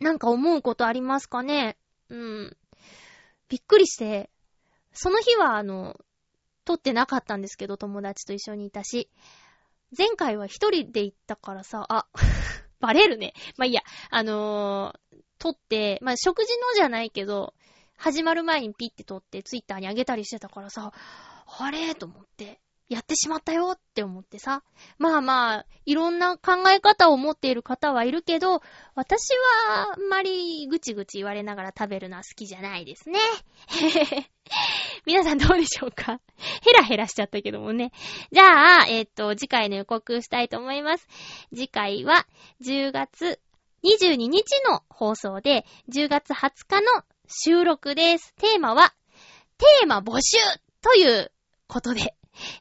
[0.00, 1.76] なんか思うことありますかね？
[2.08, 2.56] うん。
[3.48, 4.30] びっくりして、
[4.92, 5.96] その日はあの、
[6.64, 9.10] 撮ってなかったんですけど、友達と一緒にいたし。
[9.96, 12.06] 前回は一人で行ったからさ、あ、
[12.80, 13.34] バレるね。
[13.56, 17.54] まあ、いいや、あのー、撮って、まあ、食事のじゃないけど、
[17.96, 20.92] 始まる前にピッて撮ってツイッターに上げたりしてたからさ、
[21.58, 21.94] あれ？
[21.96, 22.60] と思って。
[22.88, 24.64] やってしまったよって思ってさ。
[24.98, 28.62] まあまあ、いろんな考え方を持っている方はいるけど、
[28.96, 29.28] 私
[29.68, 33.20] はあんまりぐちぐち言われながら食べるのは好きじゃないですね。
[35.06, 36.20] 皆さんどうでしょうか？
[36.64, 37.92] ヘラヘラしちゃったけどもね。
[38.32, 41.06] じゃあ、えっ、と、次回の予告したいと思います。
[41.54, 42.26] 次回は
[42.60, 43.40] 10月
[43.84, 48.34] 22日の放送で、10月20日の収録です。
[48.34, 48.94] テーマは、
[49.58, 50.38] テーマ募集
[50.82, 51.32] という
[51.66, 52.14] ことで、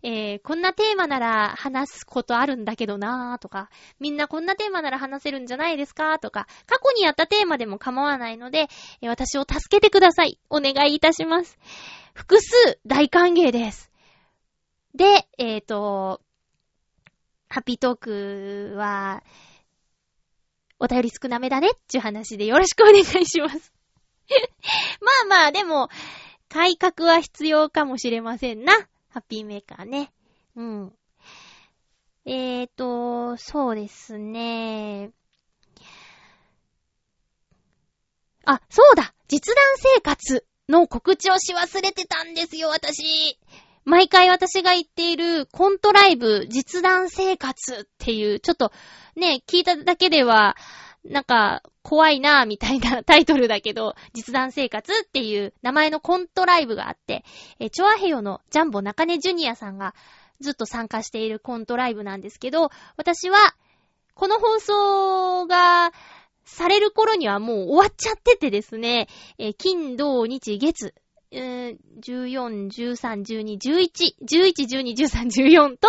[0.03, 8.67] えー、こんなテーマなら話すことあるんだけどなーとか、みんなこんなテーマなら話せるんじゃないですかとか、過去にやったテーマでも構わないので、
[9.01, 10.39] 私を助けてください。
[10.49, 11.57] お願いいたします。
[12.13, 13.91] 複数大歓迎です。
[14.95, 16.22] で、えっ、ー、と、
[17.47, 19.24] ハッピートークは、
[20.80, 23.74] お便り少なめだねっていう話でよろしくお願いします
[25.28, 25.90] まあまあ、でも、
[26.50, 28.74] 改革は必要かもしれませんな。
[29.10, 30.12] ハッピーメーカーね。
[30.56, 30.94] うん。
[32.26, 35.12] えーと、そうですね。
[38.46, 43.40] あ、そうだ実弾生活の告知をし忘れてたんですよ、私。
[43.90, 48.72] 毎回私が言っているコントライブ実弾生活っていう、ちょっと
[49.16, 50.56] ね、聞いただけでは、
[51.04, 57.26] なんか、怖いなぁ、みたいなタイトルだけど、実弾生活っていう名前のコントライブがあって、
[57.60, 59.96] えチョアヘヨのジャンボ中根ジュニアさんが
[60.40, 63.40] ずっと参加しているコントライブなんですけど、私は、
[64.14, 65.92] この放送が、
[66.46, 70.94] される頃にはもう終わっちゃっててですね、え金、土、日、月、
[71.32, 75.88] えー、14、13、12、11、11、12、13、14と、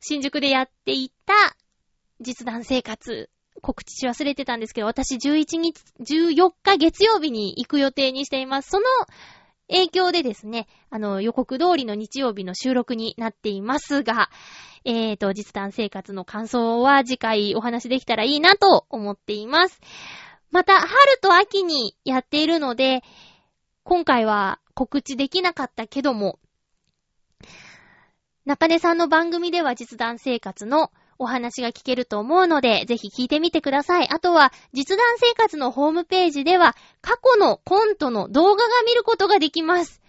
[0.00, 1.34] 新宿でやっていた
[2.20, 3.30] 実弾生活、
[3.60, 8.70] 告知し忘れてたんですけど、私11日、14日月曜日に行く予定にしています。
[8.70, 8.86] その
[9.68, 14.28] 影響でですね、あの、予告通りの日曜日の収録になっていますが、
[14.84, 19.80] えーと、実弾生活の感想は次回お話できたらいいなと思っています。
[20.50, 20.90] また、春
[21.22, 23.02] と秋にやっているので、
[23.84, 26.38] 今回は告知できなかったけども、
[28.44, 34.08] 中根さんの番組では実弾生活のお話が聞けると思うので、ぜひ聞いてみてください。
[34.08, 40.02] あとは、実弾生活のホームページでは、過去のコントの動画が見ることができます。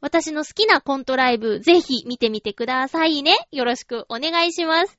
[0.00, 3.36] 私の好きなコントライブ、ぜひ見てみてくださいね。
[3.52, 4.98] よろしくお願いします。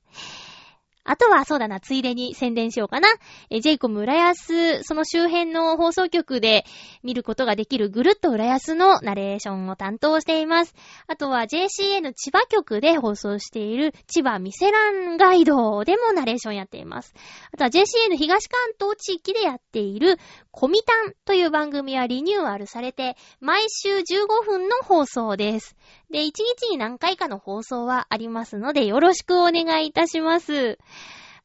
[1.08, 3.08] あとは、そうだな、ついでに宣伝しようかな。
[3.48, 6.66] え、ジェイコム浦安、その周辺の放送局で
[7.02, 10.74] 見ることができるぐるっと浦安のナレーションを担当しています。
[11.06, 17.14] あとは JCN 千葉局で放送している千葉ミセランガイドでもナレーションやっています。
[17.52, 20.18] あとは JCN 東関東地域でやっている
[20.50, 24.02] コミタンという番組はリニューアルされて、毎週15
[24.44, 25.76] 分の放送です。
[26.10, 30.78] で、1日に何回かの放送はありますので、よろしくお願いいたします。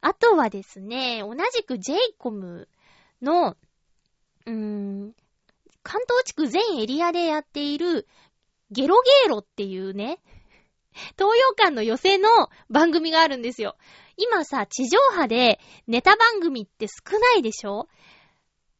[0.05, 2.67] あとはですね、同じく j イコム
[3.21, 5.15] の、うーん、
[5.81, 8.05] 関東地区全エリアでやっている、
[8.69, 10.19] ゲロゲーロっていうね、
[11.17, 12.27] 東洋館の寄せの
[12.69, 13.77] 番組があるんですよ。
[14.17, 17.87] 今さ、地上波でネタ番組って少ないでしょ？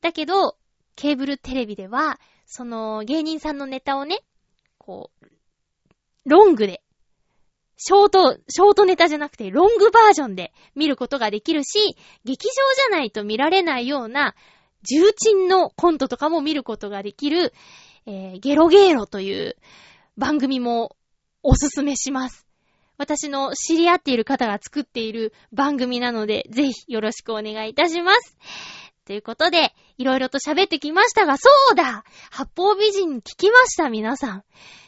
[0.01, 0.57] だけど、
[0.97, 4.19] ケーブルテレビでは、その芸人さんのネタをね、
[4.77, 5.25] こう、
[6.25, 6.83] ロングで、
[7.85, 14.35] ショート、ショートネタじゃなくて、ロングバージョンで見ることができるし、劇場じゃないと見られないような、
[14.83, 17.53] 重鎮のコントとかも見ることができる、
[18.05, 19.57] えー、ゲロゲーロという
[20.17, 20.95] 番組も
[21.41, 22.47] おすすめします。
[22.97, 28.37] 私の知り合っている方が作っている番組なので、ぜひよろしくお願いいたします。
[29.05, 34.43] ということで、いろいろと喋ってきましたが、そうだ八方美人聞きました、皆さん。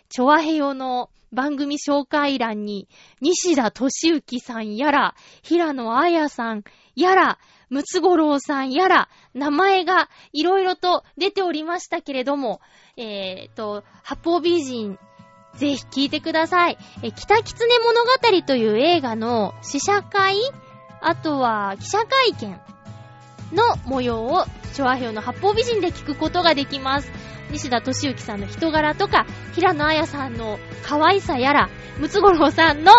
[0.10, 2.88] チョアヘヨの番組紹介欄に、
[3.22, 6.64] 西田敏行さんやら、平野綾さん
[6.96, 7.38] やら、
[7.70, 12.62] ムツゴロウさんやら、名前がいろいろと出ておりましたけれども、
[12.96, 14.98] えーと、八方美人、
[15.56, 16.78] ぜひ聞いてください。
[17.02, 20.38] え、北狐物語という映画の試写会
[21.02, 22.60] あとは記者会見
[23.54, 27.12] の模様を、チョアヘヨの八方美人で聞くことができます。
[27.56, 32.92] 西田敏行さんの人柄とか、平野綾さんの可愛さやら、ムツゴロウさんの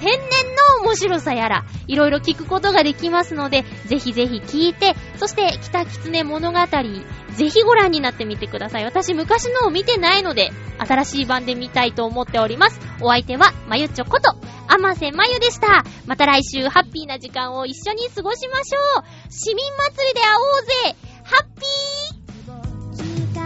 [0.00, 0.20] 天然
[0.80, 8.84] の面白さやら、いろいろ聞くことができますので、ぜひぜひ聞いて、そして北狐物語、ぜひご覧になってみてください。
[8.84, 12.80] 私昔のを見てないので、新しい版で見たいと思っております。
[13.00, 14.36] お相手は、まゆちょこと、
[14.68, 15.84] あませまゆでした。
[16.06, 19.04] また来週、ハッピーな時間を一緒に過ごしましょう。
[19.30, 23.41] 市民祭りで会おうぜハッピー